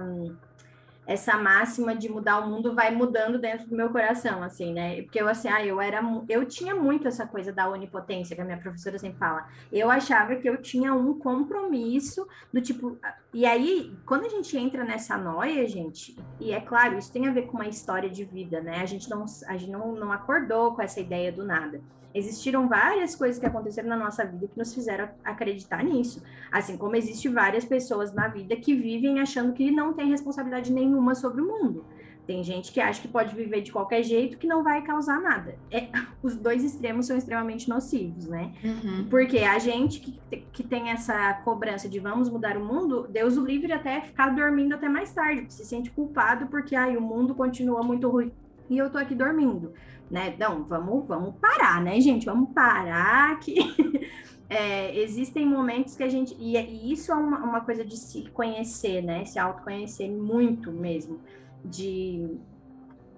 [1.07, 5.03] essa máxima de mudar o mundo vai mudando dentro do meu coração, assim, né?
[5.03, 8.45] Porque eu, assim, ah, eu era, eu tinha muito essa coisa da onipotência, que a
[8.45, 9.47] minha professora sempre fala.
[9.73, 12.99] Eu achava que eu tinha um compromisso do tipo,
[13.33, 17.33] e aí, quando a gente entra nessa noia, gente, e é claro, isso tem a
[17.33, 18.81] ver com uma história de vida, né?
[18.81, 21.81] A gente não, a gente não, não acordou com essa ideia do nada
[22.15, 26.23] existiram várias coisas que aconteceram na nossa vida que nos fizeram acreditar nisso.
[26.51, 31.15] Assim como existem várias pessoas na vida que vivem achando que não tem responsabilidade nenhuma
[31.15, 31.85] sobre o mundo.
[32.27, 35.55] Tem gente que acha que pode viver de qualquer jeito que não vai causar nada.
[35.71, 35.89] É,
[36.21, 38.53] os dois extremos são extremamente nocivos, né?
[38.65, 39.07] Uhum.
[39.09, 40.21] Porque a gente que,
[40.53, 44.75] que tem essa cobrança de vamos mudar o mundo, Deus o livre até ficar dormindo
[44.75, 48.33] até mais tarde, se sente culpado porque ai, o mundo continua muito ruim
[48.69, 49.73] e eu tô aqui dormindo
[50.11, 50.35] né?
[50.39, 52.27] Não, vamos, vamos parar, né, gente?
[52.27, 53.57] Vamos parar que
[54.49, 56.37] é, existem momentos que a gente.
[56.39, 59.25] E, e isso é uma, uma, coisa de se conhecer, né?
[59.25, 61.21] Se autoconhecer muito mesmo.
[61.65, 62.39] De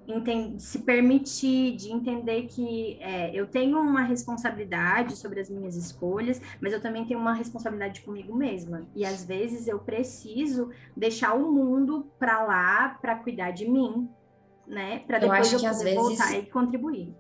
[0.07, 6.41] entender, se permitir, de entender que é, eu tenho uma responsabilidade sobre as minhas escolhas,
[6.61, 8.86] mas eu também tenho uma responsabilidade comigo mesma.
[8.97, 14.09] E às vezes eu preciso deixar o mundo para lá para cuidar de mim,
[14.69, 15.01] né?
[15.01, 15.97] Para depois eu, eu poder vezes...
[15.97, 17.14] voltar e contribuir.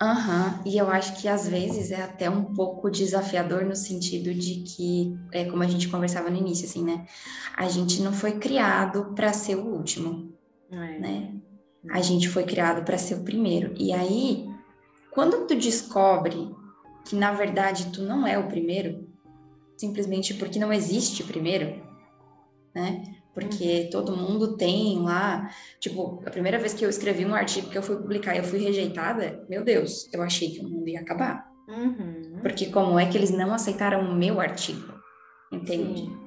[0.00, 0.70] Aham, uhum.
[0.70, 5.16] e eu acho que às vezes é até um pouco desafiador no sentido de que,
[5.32, 7.06] é como a gente conversava no início, assim, né?
[7.56, 10.32] A gente não foi criado para ser o último,
[10.70, 10.98] é.
[10.98, 11.34] né?
[11.90, 13.72] A gente foi criado para ser o primeiro.
[13.78, 14.48] E aí,
[15.12, 16.50] quando tu descobre
[17.04, 19.06] que na verdade tu não é o primeiro,
[19.76, 21.82] simplesmente porque não existe primeiro,
[22.74, 23.13] né?
[23.34, 23.90] Porque uhum.
[23.90, 27.82] todo mundo tem lá, tipo, a primeira vez que eu escrevi um artigo que eu
[27.82, 31.44] fui publicar e eu fui rejeitada, meu Deus, eu achei que o mundo ia acabar.
[31.68, 32.38] Uhum.
[32.40, 34.94] Porque como é que eles não aceitaram o meu artigo?
[35.52, 36.02] Entende?
[36.02, 36.23] Sim.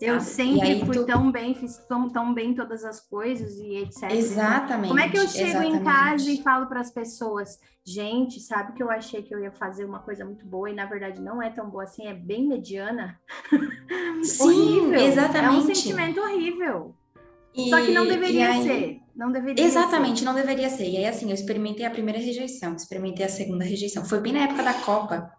[0.00, 1.06] Eu sempre fui tu...
[1.06, 4.10] tão bem, fiz tão, tão bem todas as coisas e etc.
[4.10, 4.88] Exatamente.
[4.88, 5.76] Como é que eu chego exatamente.
[5.76, 9.52] em casa e falo para as pessoas, gente, sabe que eu achei que eu ia
[9.52, 12.46] fazer uma coisa muito boa e na verdade não é tão boa assim, é bem
[12.48, 13.18] mediana?
[14.22, 15.00] Sim, horrível.
[15.00, 15.44] exatamente.
[15.44, 16.94] É um sentimento horrível.
[17.54, 18.62] E, Só que não deveria aí...
[18.64, 19.00] ser.
[19.14, 20.24] Não deveria Exatamente, ser.
[20.24, 20.88] não deveria ser.
[20.88, 24.04] E aí, assim, eu experimentei a primeira rejeição, experimentei a segunda rejeição.
[24.04, 25.30] Foi bem na época da Copa.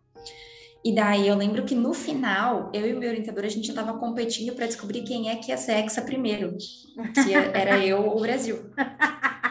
[0.85, 3.97] E daí eu lembro que no final, eu e o meu orientador, a gente estava
[3.97, 6.55] competindo para descobrir quem é que ia ser hexa primeiro.
[6.59, 8.69] Se era eu ou o Brasil.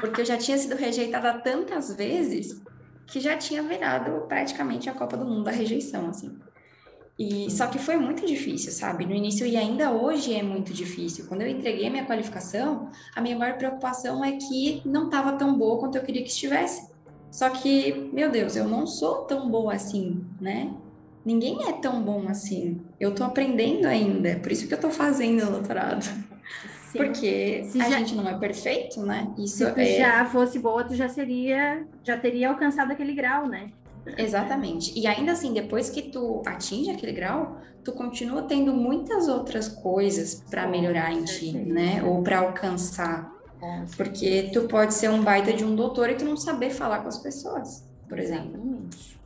[0.00, 2.62] Porque eu já tinha sido rejeitada tantas vezes
[3.08, 6.38] que já tinha virado praticamente a Copa do Mundo da rejeição, assim.
[7.18, 9.04] E só que foi muito difícil, sabe?
[9.04, 11.26] No início e ainda hoje é muito difícil.
[11.26, 15.80] Quando eu entreguei minha qualificação, a minha maior preocupação é que não estava tão boa
[15.80, 16.88] quanto eu queria que estivesse.
[17.28, 20.72] Só que, meu Deus, eu não sou tão boa assim, né?
[21.24, 22.80] Ninguém é tão bom assim.
[23.00, 26.02] Eu tô aprendendo ainda, por isso que eu tô fazendo o doutorado.
[26.02, 26.98] Sim.
[26.98, 27.98] Porque Se a já...
[27.98, 29.32] gente não é perfeito, né?
[29.38, 29.98] Isso Se tu é...
[29.98, 33.70] já fosse boa, tu já seria, já teria alcançado aquele grau, né?
[34.18, 34.96] Exatamente.
[34.98, 40.44] E ainda assim, depois que tu atinge aquele grau, tu continua tendo muitas outras coisas
[40.50, 42.02] para melhorar em ti, né?
[42.04, 43.32] Ou para alcançar.
[43.96, 47.08] Porque tu pode ser um baita de um doutor e tu não saber falar com
[47.08, 48.50] as pessoas, por exemplo.
[48.54, 49.20] Exatamente.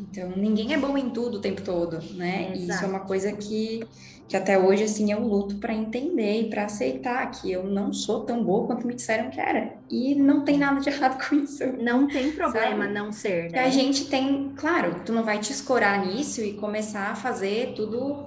[0.00, 2.52] Então, ninguém é bom em tudo o tempo todo, né?
[2.54, 3.86] E isso é uma coisa que,
[4.26, 8.24] que até hoje, assim, eu luto para entender e para aceitar que eu não sou
[8.24, 9.74] tão boa quanto me disseram que era.
[9.90, 11.64] E não tem nada de errado com isso.
[11.78, 12.94] Não tem problema sabe?
[12.94, 13.60] não ser, né?
[13.60, 18.26] A gente tem, claro, tu não vai te escorar nisso e começar a fazer tudo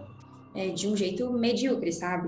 [0.56, 2.28] é, de um jeito medíocre, sabe?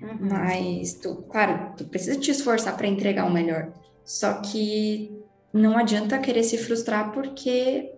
[0.00, 0.18] Uhum.
[0.20, 3.72] Mas, tu, claro, tu precisa te esforçar para entregar o melhor.
[4.04, 5.12] Só que
[5.52, 7.97] não adianta querer se frustrar porque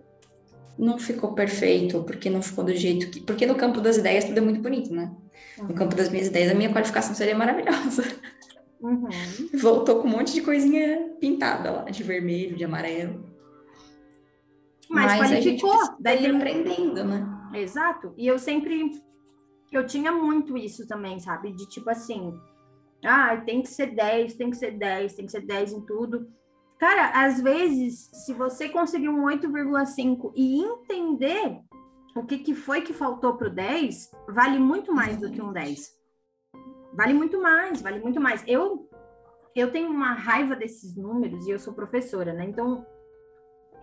[0.81, 3.21] não ficou perfeito, porque não ficou do jeito que.
[3.21, 5.15] Porque no campo das ideias tudo é muito bonito, né?
[5.59, 5.67] Uhum.
[5.67, 8.03] No campo das minhas ideias, a minha qualificação seria maravilhosa.
[8.81, 9.07] Uhum.
[9.61, 13.29] Voltou com um monte de coisinha pintada lá, de vermelho, de amarelo.
[14.89, 15.71] Mas, Mas qualificou.
[15.71, 17.27] A gente daí aprendendo, né?
[17.53, 18.13] Exato.
[18.17, 18.91] E eu sempre.
[19.71, 21.53] Eu tinha muito isso também, sabe?
[21.53, 22.33] De tipo assim.
[23.05, 26.27] Ah, tem que ser 10, tem que ser 10, tem que ser 10 em tudo.
[26.81, 31.61] Cara, às vezes, se você conseguir um 8,5 e entender
[32.15, 35.53] o que, que foi que faltou para o 10, vale muito mais do que um
[35.53, 35.95] 10.
[36.91, 38.43] Vale muito mais, vale muito mais.
[38.47, 38.89] Eu,
[39.55, 42.45] eu tenho uma raiva desses números e eu sou professora, né?
[42.45, 42.83] Então,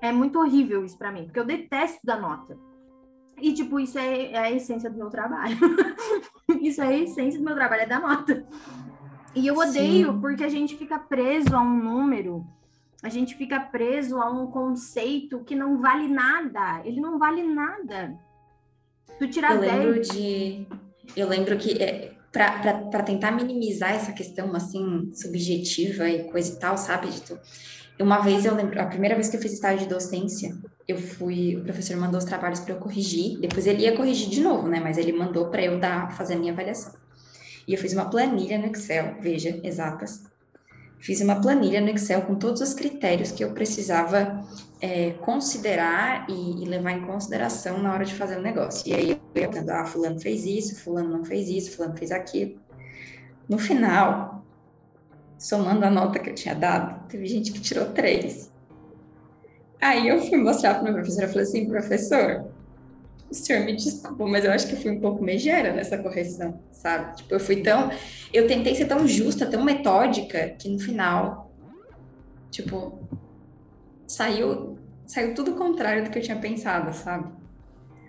[0.01, 2.59] é muito horrível isso para mim, porque eu detesto da nota.
[3.41, 5.57] E, tipo, isso é, é a essência do meu trabalho.
[6.61, 8.45] isso é a essência do meu trabalho, é da nota.
[9.37, 10.21] E eu odeio Sim.
[10.21, 12.58] porque a gente fica preso a um número
[13.03, 16.83] a gente fica preso a um conceito que não vale nada.
[16.85, 18.19] Ele não vale nada.
[19.19, 20.09] Tu tirar eu lembro 10...
[20.09, 20.67] de
[21.17, 26.77] eu lembro que é, para tentar minimizar essa questão assim subjetiva e coisa e tal,
[26.77, 27.39] sabe, de tu,
[28.01, 31.57] uma vez eu lembro, a primeira vez que eu fiz estágio de docência, eu fui,
[31.57, 34.81] o professor mandou os trabalhos para eu corrigir, depois ele ia corrigir de novo, né,
[34.81, 36.93] mas ele mandou para eu dar fazer a minha avaliação.
[37.67, 40.25] E eu fiz uma planilha no Excel, veja, exatas,
[41.01, 44.45] fiz uma planilha no Excel com todos os critérios que eu precisava
[44.81, 48.89] é, considerar e, e, levar em consideração na hora de fazer o negócio.
[48.89, 52.61] E aí eu pensando, ah, fulano fez isso, fulano não fez isso, fulano fez aquilo.
[53.49, 54.45] No final,
[55.39, 58.53] somando a nota que eu tinha dado, teve gente que tirou três.
[59.81, 62.51] Aí eu fui mostrar para o meu professor, eu falei assim, professor,
[63.31, 66.61] o senhor me desculpa, mas eu acho que eu fui um pouco megera nessa correção,
[66.73, 67.17] sabe?
[67.17, 67.91] Tipo, eu fui tão.
[68.33, 71.53] Eu tentei ser tão justa, tão metódica, que no final,
[72.51, 72.99] tipo,
[74.07, 77.31] saiu, saiu tudo o contrário do que eu tinha pensado, sabe?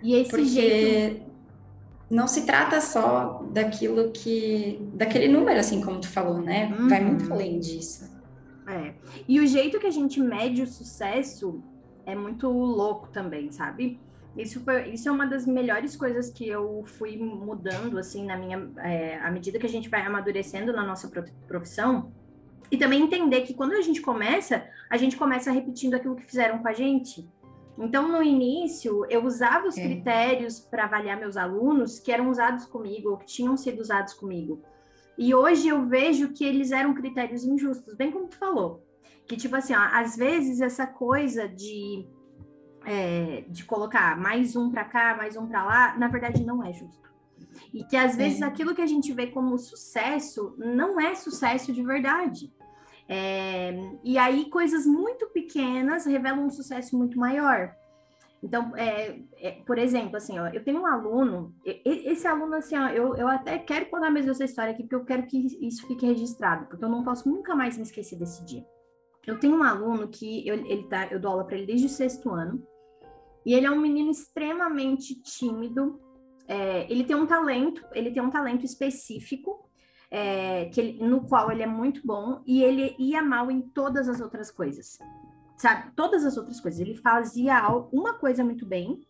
[0.02, 1.30] E esse Porque jeito.
[2.10, 4.80] Não se trata só daquilo que.
[4.94, 6.74] daquele número, assim, como tu falou, né?
[6.76, 6.88] Uhum.
[6.88, 8.10] Vai muito além disso.
[8.66, 8.94] É.
[9.28, 11.62] E o jeito que a gente mede o sucesso
[12.04, 14.00] é muito louco também, sabe?
[14.36, 18.70] Isso, foi, isso é uma das melhores coisas que eu fui mudando, assim, na minha...
[18.78, 21.10] É, à medida que a gente vai amadurecendo na nossa
[21.48, 22.12] profissão,
[22.70, 26.58] e também entender que quando a gente começa, a gente começa repetindo aquilo que fizeram
[26.58, 27.28] com a gente.
[27.76, 29.82] Então, no início, eu usava os é.
[29.82, 34.62] critérios para avaliar meus alunos que eram usados comigo, ou que tinham sido usados comigo.
[35.18, 38.86] E hoje eu vejo que eles eram critérios injustos, bem como tu falou.
[39.26, 42.06] Que, tipo assim, ó, às vezes essa coisa de
[42.90, 46.72] é, de colocar mais um para cá, mais um para lá, na verdade não é
[46.72, 47.08] justo.
[47.72, 48.44] E que às vezes é.
[48.44, 52.52] aquilo que a gente vê como sucesso não é sucesso de verdade.
[53.08, 53.72] É,
[54.02, 57.72] e aí coisas muito pequenas revelam um sucesso muito maior.
[58.42, 62.88] Então, é, é, por exemplo, assim, ó, eu tenho um aluno, esse aluno, assim, ó,
[62.88, 66.06] eu, eu até quero contar mesmo essa história aqui, porque eu quero que isso fique
[66.06, 68.64] registrado, porque eu não posso nunca mais me esquecer desse dia.
[69.26, 71.90] Eu tenho um aluno que eu, ele tá, eu dou aula para ele desde o
[71.90, 72.66] sexto ano,
[73.44, 76.00] e ele é um menino extremamente tímido.
[76.46, 79.70] É, ele tem um talento, ele tem um talento específico,
[80.10, 84.08] é, que ele, no qual ele é muito bom, e ele ia mal em todas
[84.08, 84.98] as outras coisas.
[85.56, 85.92] Sabe?
[85.94, 86.80] Todas as outras coisas.
[86.80, 89.00] Ele fazia uma coisa muito bem,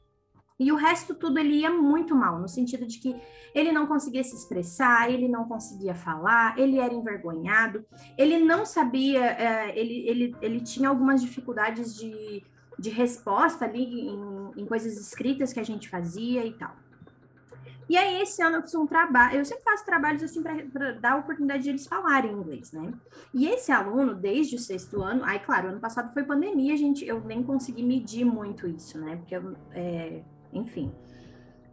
[0.61, 3.17] e o resto tudo ele ia muito mal, no sentido de que
[3.55, 7.83] ele não conseguia se expressar, ele não conseguia falar, ele era envergonhado,
[8.19, 12.45] ele não sabia, é, ele, ele, ele tinha algumas dificuldades de
[12.81, 16.75] de resposta ali em, em coisas escritas que a gente fazia e tal.
[17.87, 21.13] E aí, esse ano eu fiz um trabalho, eu sempre faço trabalhos assim para dar
[21.13, 22.95] a oportunidade de eles falarem inglês, né?
[23.35, 27.21] E esse aluno, desde o sexto ano, aí, claro, ano passado foi pandemia, gente, eu
[27.21, 29.17] nem consegui medir muito isso, né?
[29.17, 29.35] Porque,
[29.73, 30.23] é,
[30.53, 30.93] enfim.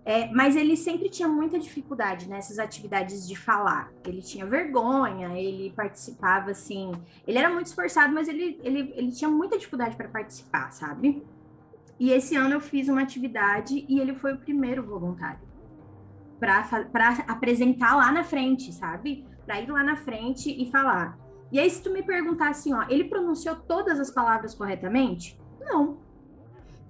[0.08, 3.92] É, mas ele sempre tinha muita dificuldade nessas atividades de falar.
[4.06, 6.94] Ele tinha vergonha, ele participava assim.
[7.28, 11.22] Ele era muito esforçado, mas ele, ele, ele tinha muita dificuldade para participar, sabe?
[12.00, 15.46] E esse ano eu fiz uma atividade e ele foi o primeiro voluntário
[16.40, 16.64] para
[17.28, 19.26] apresentar lá na frente, sabe?
[19.46, 21.20] Para ir lá na frente e falar.
[21.52, 25.38] E aí, se tu me perguntar assim, ó, ele pronunciou todas as palavras corretamente?
[25.60, 25.98] Não.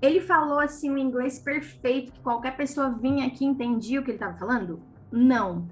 [0.01, 4.11] Ele falou assim um inglês perfeito, que qualquer pessoa vinha aqui e entendia o que
[4.11, 4.81] ele estava falando?
[5.11, 5.67] Não.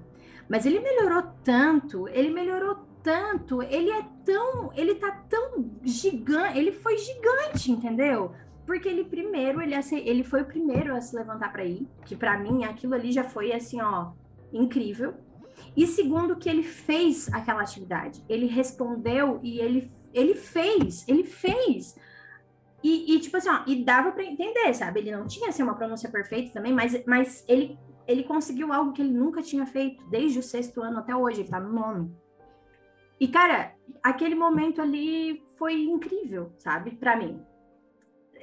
[0.48, 6.72] Mas ele melhorou tanto, ele melhorou tanto, ele é tão, ele tá tão gigante, ele
[6.72, 8.32] foi gigante, entendeu?
[8.66, 9.74] porque ele primeiro, ele,
[10.04, 13.22] ele foi o primeiro a se levantar para ir, que para mim aquilo ali já
[13.22, 14.10] foi assim, ó,
[14.52, 15.14] incrível.
[15.74, 21.96] E segundo, que ele fez aquela atividade, ele respondeu e ele, ele fez, ele fez.
[22.86, 25.00] E, e tipo assim, ó, e dava para entender, sabe?
[25.00, 27.76] Ele não tinha assim, uma pronúncia perfeita também, mas, mas ele,
[28.06, 31.48] ele conseguiu algo que ele nunca tinha feito, desde o sexto ano até hoje, ele
[31.48, 32.16] tá no nono.
[33.18, 36.92] E, cara, aquele momento ali foi incrível, sabe?
[36.92, 37.44] Para mim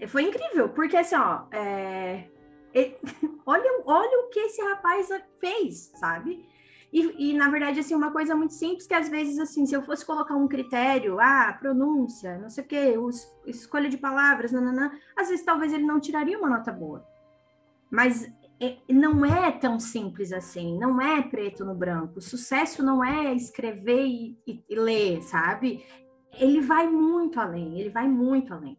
[0.07, 2.25] foi incrível, porque assim, ó, é,
[2.73, 2.97] ele,
[3.45, 5.07] olha, olha o que esse rapaz
[5.39, 6.45] fez, sabe?
[6.93, 9.81] E, e, na verdade, assim, uma coisa muito simples que às vezes, assim, se eu
[9.81, 14.91] fosse colocar um critério, ah, pronúncia, não sei o quê, os, escolha de palavras, nananã,
[15.17, 17.03] às vezes talvez ele não tiraria uma nota boa.
[17.89, 18.31] Mas
[18.61, 22.21] é, não é tão simples assim, não é preto no branco.
[22.21, 25.83] Sucesso não é escrever e, e, e ler, sabe?
[26.37, 28.77] Ele vai muito além, ele vai muito além.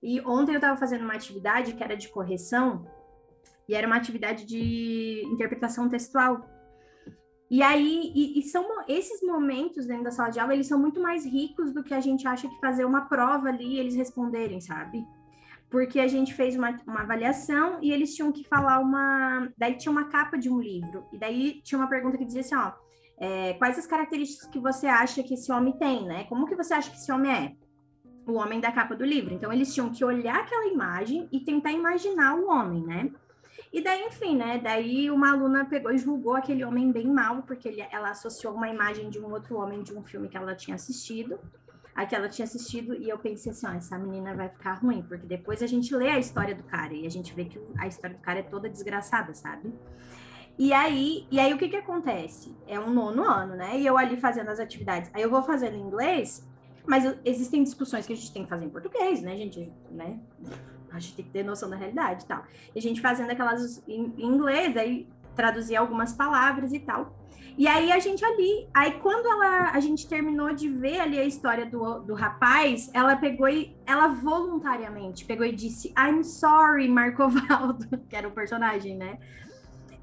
[0.00, 2.86] E ontem eu estava fazendo uma atividade que era de correção,
[3.68, 6.51] e era uma atividade de interpretação textual.
[7.52, 11.02] E aí, e, e, são esses momentos dentro da sala de aula, eles são muito
[11.02, 14.58] mais ricos do que a gente acha que fazer uma prova ali e eles responderem,
[14.58, 15.06] sabe?
[15.68, 19.52] Porque a gente fez uma, uma avaliação e eles tinham que falar uma.
[19.58, 22.54] Daí tinha uma capa de um livro, e daí tinha uma pergunta que dizia assim:
[22.54, 22.72] ó,
[23.18, 26.24] é, quais as características que você acha que esse homem tem, né?
[26.30, 27.52] Como que você acha que esse homem é?
[28.26, 29.34] o homem da capa do livro.
[29.34, 33.10] Então, eles tinham que olhar aquela imagem e tentar imaginar o homem, né?
[33.72, 34.60] E daí, enfim, né?
[34.62, 38.68] Daí uma aluna pegou e julgou aquele homem bem mal, porque ele, ela associou uma
[38.68, 41.40] imagem de um outro homem de um filme que ela tinha assistido,
[41.94, 45.02] a que ela tinha assistido, e eu pensei assim, ó, essa menina vai ficar ruim,
[45.02, 47.86] porque depois a gente lê a história do cara e a gente vê que a
[47.86, 49.72] história do cara é toda desgraçada, sabe?
[50.58, 52.54] E aí, e aí o que que acontece?
[52.66, 53.78] É um nono ano, né?
[53.78, 55.10] E eu ali fazendo as atividades.
[55.14, 56.46] Aí eu vou fazendo em inglês,
[56.86, 59.72] mas existem discussões que a gente tem que fazer em português, né, gente?
[59.90, 60.20] Né?
[60.94, 62.44] A gente tem que ter noção da realidade e tal.
[62.74, 67.16] E a gente fazendo aquelas em, inglês, aí traduzir algumas palavras e tal.
[67.56, 71.24] E aí a gente ali, aí quando ela, a gente terminou de ver ali a
[71.24, 77.86] história do, do rapaz, ela pegou e ela voluntariamente pegou e disse I'm sorry, Marcovaldo,
[78.08, 79.18] que era o personagem, né?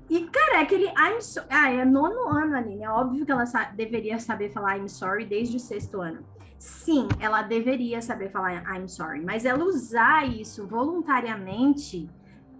[0.07, 1.41] E, cara, é aquele I'm so...
[1.49, 2.89] Ah, é nono ano ali, né?
[2.89, 6.23] Óbvio que ela sa deveria saber falar I'm sorry desde o sexto ano
[6.59, 12.09] sim, ela deveria saber falar I'm sorry, mas ela usar isso voluntariamente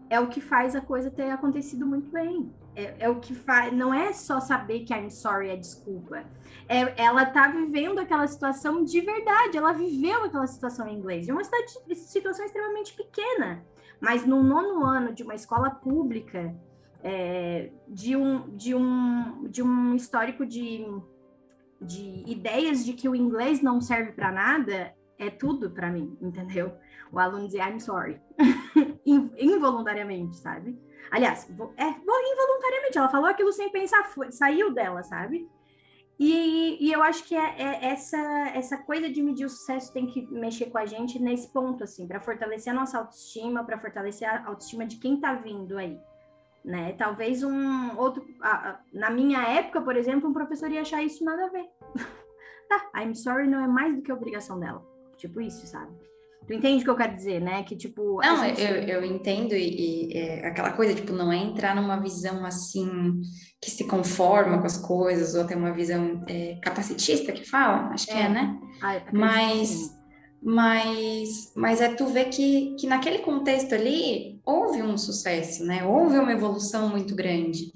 [0.10, 2.52] é o que faz a coisa ter acontecido muito bem.
[2.76, 6.24] É, é, o que faz, não é só saber que I'm sorry é desculpa.
[6.68, 11.32] É, ela tá vivendo aquela situação de verdade, ela viveu aquela situação em inglês, de
[11.32, 11.42] uma
[11.94, 13.64] situação extremamente pequena,
[14.00, 16.56] mas no nono ano de uma escola pública,
[17.04, 20.86] é, de, um, de, um, de um histórico de
[21.82, 26.74] de ideias de que o inglês não serve para nada é tudo para mim, entendeu?
[27.12, 28.22] O aluno dizer I'm sorry,
[29.06, 30.80] involuntariamente, sabe?
[31.12, 35.50] Aliás, é involuntariamente, ela falou aquilo sem pensar, foi, saiu dela, sabe?
[36.18, 38.18] E, e eu acho que é, é, essa,
[38.54, 42.08] essa coisa de medir o sucesso tem que mexer com a gente nesse ponto, assim,
[42.08, 45.98] para fortalecer a nossa autoestima, para fortalecer a autoestima de quem está vindo aí
[46.64, 46.94] né?
[46.94, 48.24] Talvez um outro,
[48.94, 51.66] na minha época, por exemplo, um professor ia achar isso nada a ver.
[52.70, 54.86] tá, I'm sorry não é mais do que obrigação dela.
[55.18, 55.92] Tipo isso, sabe?
[56.48, 57.62] Tu entende o que eu quero dizer, né?
[57.62, 58.20] Que tipo.
[58.24, 58.60] Não, gente...
[58.60, 63.22] eu, eu entendo, e, e é, aquela coisa, tipo, não é entrar numa visão assim
[63.62, 68.08] que se conforma com as coisas, ou tem uma visão é, capacitista que fala, acho
[68.08, 68.60] que é, é né?
[69.14, 69.96] Mas
[70.42, 75.86] mas, mas é tu ver que, que naquele contexto ali houve um sucesso, né?
[75.86, 77.74] Houve uma evolução muito grande.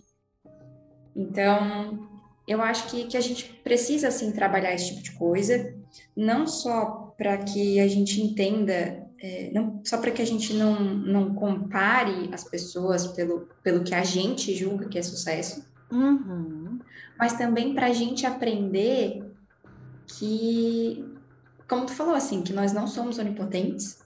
[1.15, 2.07] Então,
[2.47, 5.75] eu acho que, que a gente precisa, assim, trabalhar esse tipo de coisa,
[6.15, 10.83] não só para que a gente entenda é, não, só para que a gente não,
[10.83, 16.79] não compare as pessoas pelo, pelo que a gente julga que é sucesso, Uhum.
[17.17, 19.23] mas também para a gente aprender
[20.07, 21.05] que,
[21.67, 24.03] como tu falou, assim, que nós não somos onipotentes,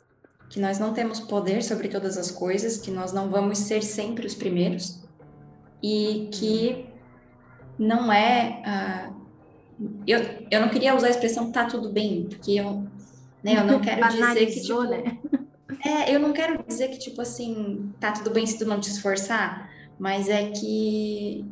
[0.50, 4.26] que nós não temos poder sobre todas as coisas, que nós não vamos ser sempre
[4.26, 5.02] os primeiros
[5.84, 6.86] e que
[7.78, 9.12] não é.
[9.12, 9.18] Uh,
[10.08, 12.84] eu, eu não queria usar a expressão tá tudo bem, porque eu,
[13.44, 14.62] né, eu não quero dizer que.
[14.62, 15.18] Tipo, né?
[15.86, 18.90] É, eu não quero dizer que, tipo assim, tá tudo bem se tu não te
[18.90, 21.46] esforçar, mas é que.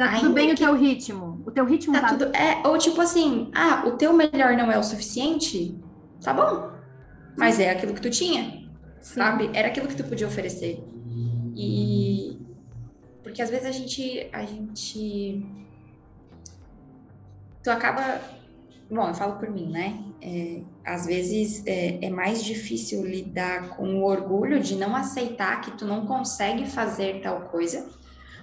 [0.00, 0.54] Tá tudo bem que...
[0.54, 1.42] o teu ritmo.
[1.44, 2.34] O teu ritmo tá, tá tudo.
[2.34, 5.78] É, ou tipo assim, ah, o teu melhor não é o suficiente?
[6.24, 6.70] Tá bom.
[7.36, 8.66] Mas é aquilo que tu tinha,
[8.98, 9.14] Sim.
[9.14, 9.50] sabe?
[9.52, 10.82] Era aquilo que tu podia oferecer.
[11.54, 12.40] E
[13.22, 15.46] porque às vezes a gente a gente
[17.62, 18.22] tu acaba
[18.90, 20.02] bom, eu falo por mim, né?
[20.22, 25.72] É, às vezes é, é, mais difícil lidar com o orgulho de não aceitar que
[25.72, 27.86] tu não consegue fazer tal coisa,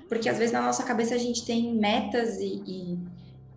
[0.08, 3.00] porque às vezes na nossa cabeça a gente tem metas e, e,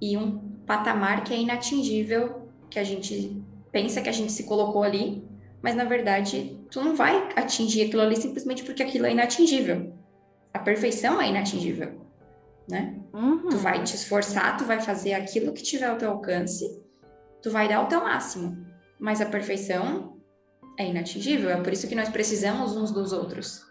[0.01, 3.43] e um patamar que é inatingível, que a gente
[3.73, 5.25] pensa que a gente se colocou ali,
[5.63, 9.93] mas na verdade tu não vai atingir aquilo ali simplesmente porque aquilo é inatingível.
[10.53, 12.01] A perfeição é inatingível,
[12.69, 12.97] né?
[13.13, 13.49] Uhum.
[13.49, 16.83] Tu vai te esforçar, tu vai fazer aquilo que tiver ao teu alcance,
[17.43, 18.67] tu vai dar o teu máximo,
[18.99, 20.17] mas a perfeição
[20.79, 21.51] é inatingível.
[21.51, 23.70] É por isso que nós precisamos uns dos outros.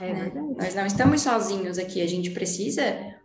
[0.00, 0.22] É né?
[0.22, 0.54] verdade.
[0.58, 2.82] Nós não estamos sozinhos aqui, a gente precisa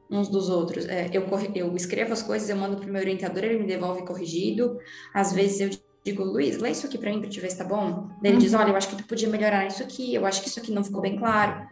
[0.10, 0.86] uns dos outros.
[0.88, 4.06] É, eu, eu escrevo as coisas, eu mando para o meu orientador, ele me devolve
[4.06, 4.80] corrigido.
[5.14, 5.70] Às vezes eu
[6.04, 8.10] digo, Luiz, lê isso aqui para mim para te ver se tá bom.
[8.24, 8.40] Ele uhum.
[8.40, 10.72] diz, olha, eu acho que tu podia melhorar isso aqui, eu acho que isso aqui
[10.72, 11.68] não ficou bem claro.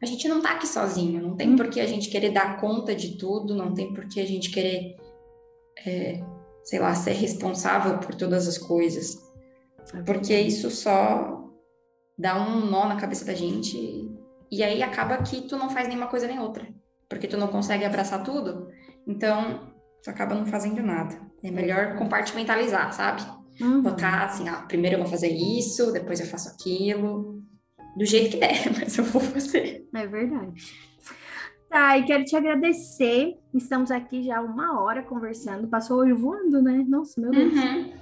[0.00, 1.56] A gente não tá aqui sozinho, não tem uhum.
[1.56, 4.50] por que a gente querer dar conta de tudo, não tem por que a gente
[4.50, 4.96] querer,
[5.84, 6.22] é,
[6.64, 9.18] sei lá, ser responsável por todas as coisas.
[9.94, 11.47] É porque isso só
[12.18, 14.10] dá um nó na cabeça da gente
[14.50, 16.66] e aí acaba que tu não faz nenhuma coisa nem outra,
[17.08, 18.68] porque tu não consegue abraçar tudo,
[19.06, 21.20] então tu acaba não fazendo nada.
[21.42, 23.22] É melhor compartimentalizar, sabe?
[23.60, 23.82] Uhum.
[23.82, 27.42] Botar assim, ah, primeiro eu vou fazer isso, depois eu faço aquilo,
[27.96, 29.86] do jeito que der, mas eu vou fazer.
[29.94, 30.52] É verdade.
[31.68, 33.34] Tá, e quero te agradecer.
[33.54, 35.68] Estamos aqui já uma hora conversando.
[35.68, 36.84] Passou hoje voando, né?
[36.88, 37.52] Nossa, meu Deus.
[37.52, 37.92] Uhum.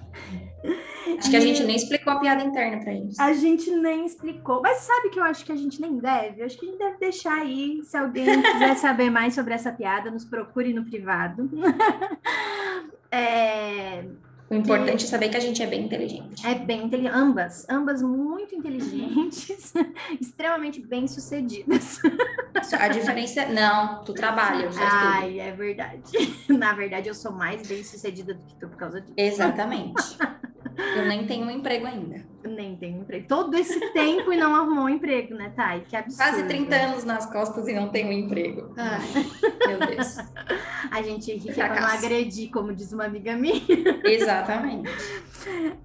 [1.18, 3.18] Acho que a gente nem explicou a piada interna para eles.
[3.18, 4.60] A gente nem explicou.
[4.60, 6.40] Mas sabe que eu acho que a gente nem deve?
[6.40, 7.80] Eu acho que a gente deve deixar aí.
[7.84, 11.48] Se alguém quiser saber mais sobre essa piada, nos procure no privado.
[13.10, 14.04] é,
[14.48, 16.46] o importante é saber que a gente é bem inteligente.
[16.46, 17.14] É bem inteligente.
[17.14, 19.74] Ambas, ambas muito inteligentes,
[20.20, 22.00] extremamente bem sucedidas.
[22.78, 25.40] A diferença é, não, tu trabalha, eu Ai, tudo.
[25.40, 26.12] é verdade.
[26.48, 29.14] Na verdade, eu sou mais bem sucedida do que tu por causa disso.
[29.16, 30.16] Exatamente.
[30.76, 32.22] Eu nem tenho um emprego ainda.
[32.44, 33.26] Nem tenho um emprego.
[33.26, 35.80] Todo esse tempo e não arrumou um emprego, né, Thay?
[35.88, 36.30] Que absurdo.
[36.30, 38.74] Quase 30 anos nas costas e não tenho um emprego.
[38.76, 39.00] Ai,
[39.66, 40.18] meu Deus.
[40.90, 43.62] A gente ri pra não agredir, como diz uma amiga minha.
[44.36, 44.90] Exatamente.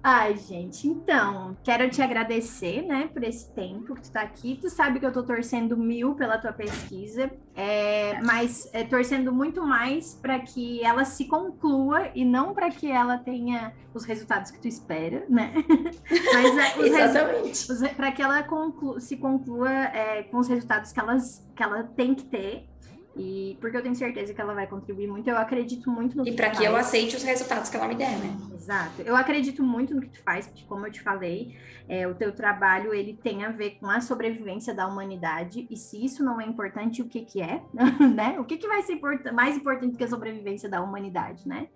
[0.02, 4.58] Ai, gente, então, quero te agradecer, né, por esse tempo que tu tá aqui.
[4.60, 9.64] Tu sabe que eu tô torcendo mil pela tua pesquisa, é, mas é, torcendo muito
[9.64, 14.60] mais para que ela se conclua e não para que ela tenha os resultados que
[14.60, 15.52] tu espera, né?
[16.34, 17.94] mas é, Exatamente.
[17.94, 22.14] Para que ela conclu se conclua é, com os resultados que, elas, que ela tem
[22.14, 22.71] que ter
[23.14, 26.30] e porque eu tenho certeza que ela vai contribuir muito, eu acredito muito no que
[26.30, 28.36] E para que eu aceite os resultados que ela me der, né?
[28.54, 29.02] Exato.
[29.02, 31.56] Eu acredito muito no que tu faz, porque como eu te falei,
[31.88, 36.02] é, o teu trabalho ele tem a ver com a sobrevivência da humanidade, e se
[36.02, 37.62] isso não é importante, o que que é,
[38.14, 38.38] né?
[38.40, 38.98] O que que vai ser
[39.32, 41.68] mais importante do que a sobrevivência da humanidade, né?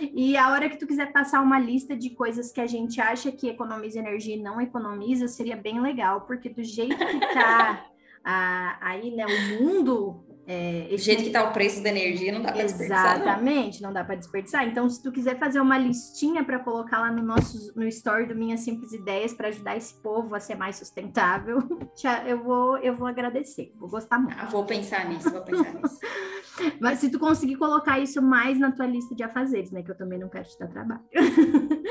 [0.00, 3.30] E a hora que tu quiser passar uma lista de coisas que a gente acha
[3.30, 7.84] que economiza energia e não economiza, seria bem legal, porque do jeito que tá
[8.24, 12.42] a, aí, né, o mundo é, Do jeito que está o preço da energia, não
[12.42, 13.16] dá para desperdiçar.
[13.16, 14.68] Exatamente, não, não dá para desperdiçar.
[14.68, 18.34] Então, se tu quiser fazer uma listinha para colocar lá no nosso no story do
[18.34, 21.58] Minhas Simples Ideias para ajudar esse povo a ser mais sustentável,
[22.26, 24.36] eu vou, eu vou agradecer, vou gostar muito.
[24.38, 25.98] Ah, vou pensar nisso, vou pensar nisso.
[26.80, 29.82] Mas se tu conseguir colocar isso mais na tua lista de afazeres, né?
[29.82, 31.02] Que eu também não quero te dar trabalho.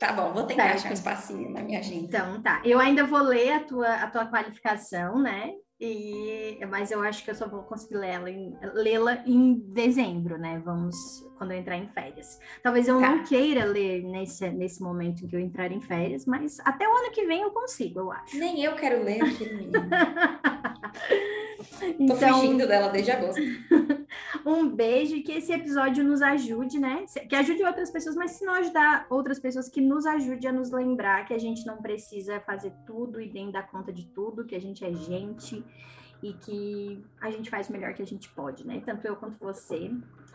[0.00, 2.06] Tá bom, vou tentar achar um espacinho na minha agenda.
[2.06, 2.62] Então, tá.
[2.64, 5.52] Eu ainda vou ler a tua, a tua qualificação, né?
[5.80, 10.60] E, mas eu acho que eu só vou conseguir lê-la em, lê-la em dezembro, né?
[10.62, 10.94] Vamos
[11.38, 12.38] quando eu entrar em férias.
[12.62, 13.16] Talvez eu tá.
[13.16, 16.92] não queira ler nesse, nesse momento em que eu entrar em férias, mas até o
[16.92, 18.38] ano que vem eu consigo, eu acho.
[18.38, 19.70] Nem eu quero ler aquele
[21.98, 23.40] então, fugindo dela desde agosto.
[24.44, 27.04] Um beijo e que esse episódio nos ajude, né?
[27.28, 30.70] Que ajude outras pessoas, mas se não ajudar outras pessoas, que nos ajude a nos
[30.70, 34.54] lembrar que a gente não precisa fazer tudo e nem dar conta de tudo, que
[34.54, 35.64] a gente é gente
[36.22, 38.82] e que a gente faz o melhor que a gente pode, né?
[38.84, 39.90] Tanto eu quanto você,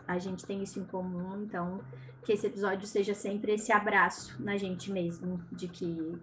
[0.06, 1.80] a gente tem isso em comum, então
[2.24, 6.18] que esse episódio seja sempre esse abraço na gente mesmo, de que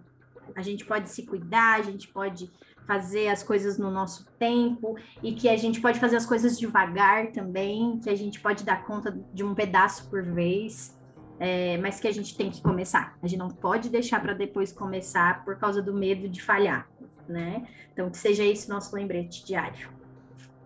[0.54, 2.50] a gente pode se cuidar, a gente pode
[2.86, 7.32] fazer as coisas no nosso tempo e que a gente pode fazer as coisas devagar
[7.32, 10.98] também, que a gente pode dar conta de um pedaço por vez,
[11.38, 13.16] é, mas que a gente tem que começar.
[13.22, 16.88] A gente não pode deixar para depois começar por causa do medo de falhar,
[17.28, 17.66] né?
[17.92, 19.88] Então, que seja esse nosso lembrete diário.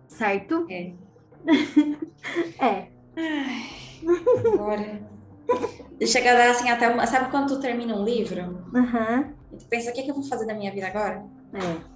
[0.07, 0.67] Certo?
[0.69, 0.93] É.
[2.59, 2.87] é.
[4.53, 5.09] Agora.
[6.05, 7.05] Chega a dar assim até uma.
[7.05, 8.41] Sabe quando tu termina um livro?
[8.73, 9.33] Uhum.
[9.51, 11.25] E tu pensa, o que, é que eu vou fazer da minha vida agora?
[11.53, 11.88] É.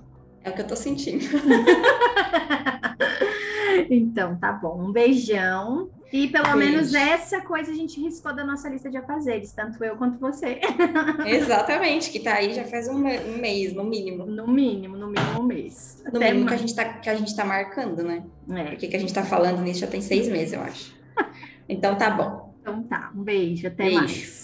[0.43, 1.23] É o que eu tô sentindo.
[3.89, 4.81] então, tá bom.
[4.81, 5.89] Um beijão.
[6.11, 6.57] E pelo Beijo.
[6.57, 10.59] menos essa coisa a gente riscou da nossa lista de afazeres, tanto eu quanto você.
[11.25, 14.23] Exatamente, que tá aí já faz um, um mês, no mínimo.
[14.23, 16.03] No mínimo, no mínimo um mês.
[16.11, 18.23] No Até mínimo que a, gente tá, que a gente tá marcando, né?
[18.51, 20.93] É, Porque que a gente tá falando nisso já tem seis meses, eu acho.
[21.69, 22.53] Então tá bom.
[22.61, 23.09] então tá.
[23.15, 23.67] Um beijo.
[23.67, 23.99] Até Beijo.
[23.99, 24.42] mais.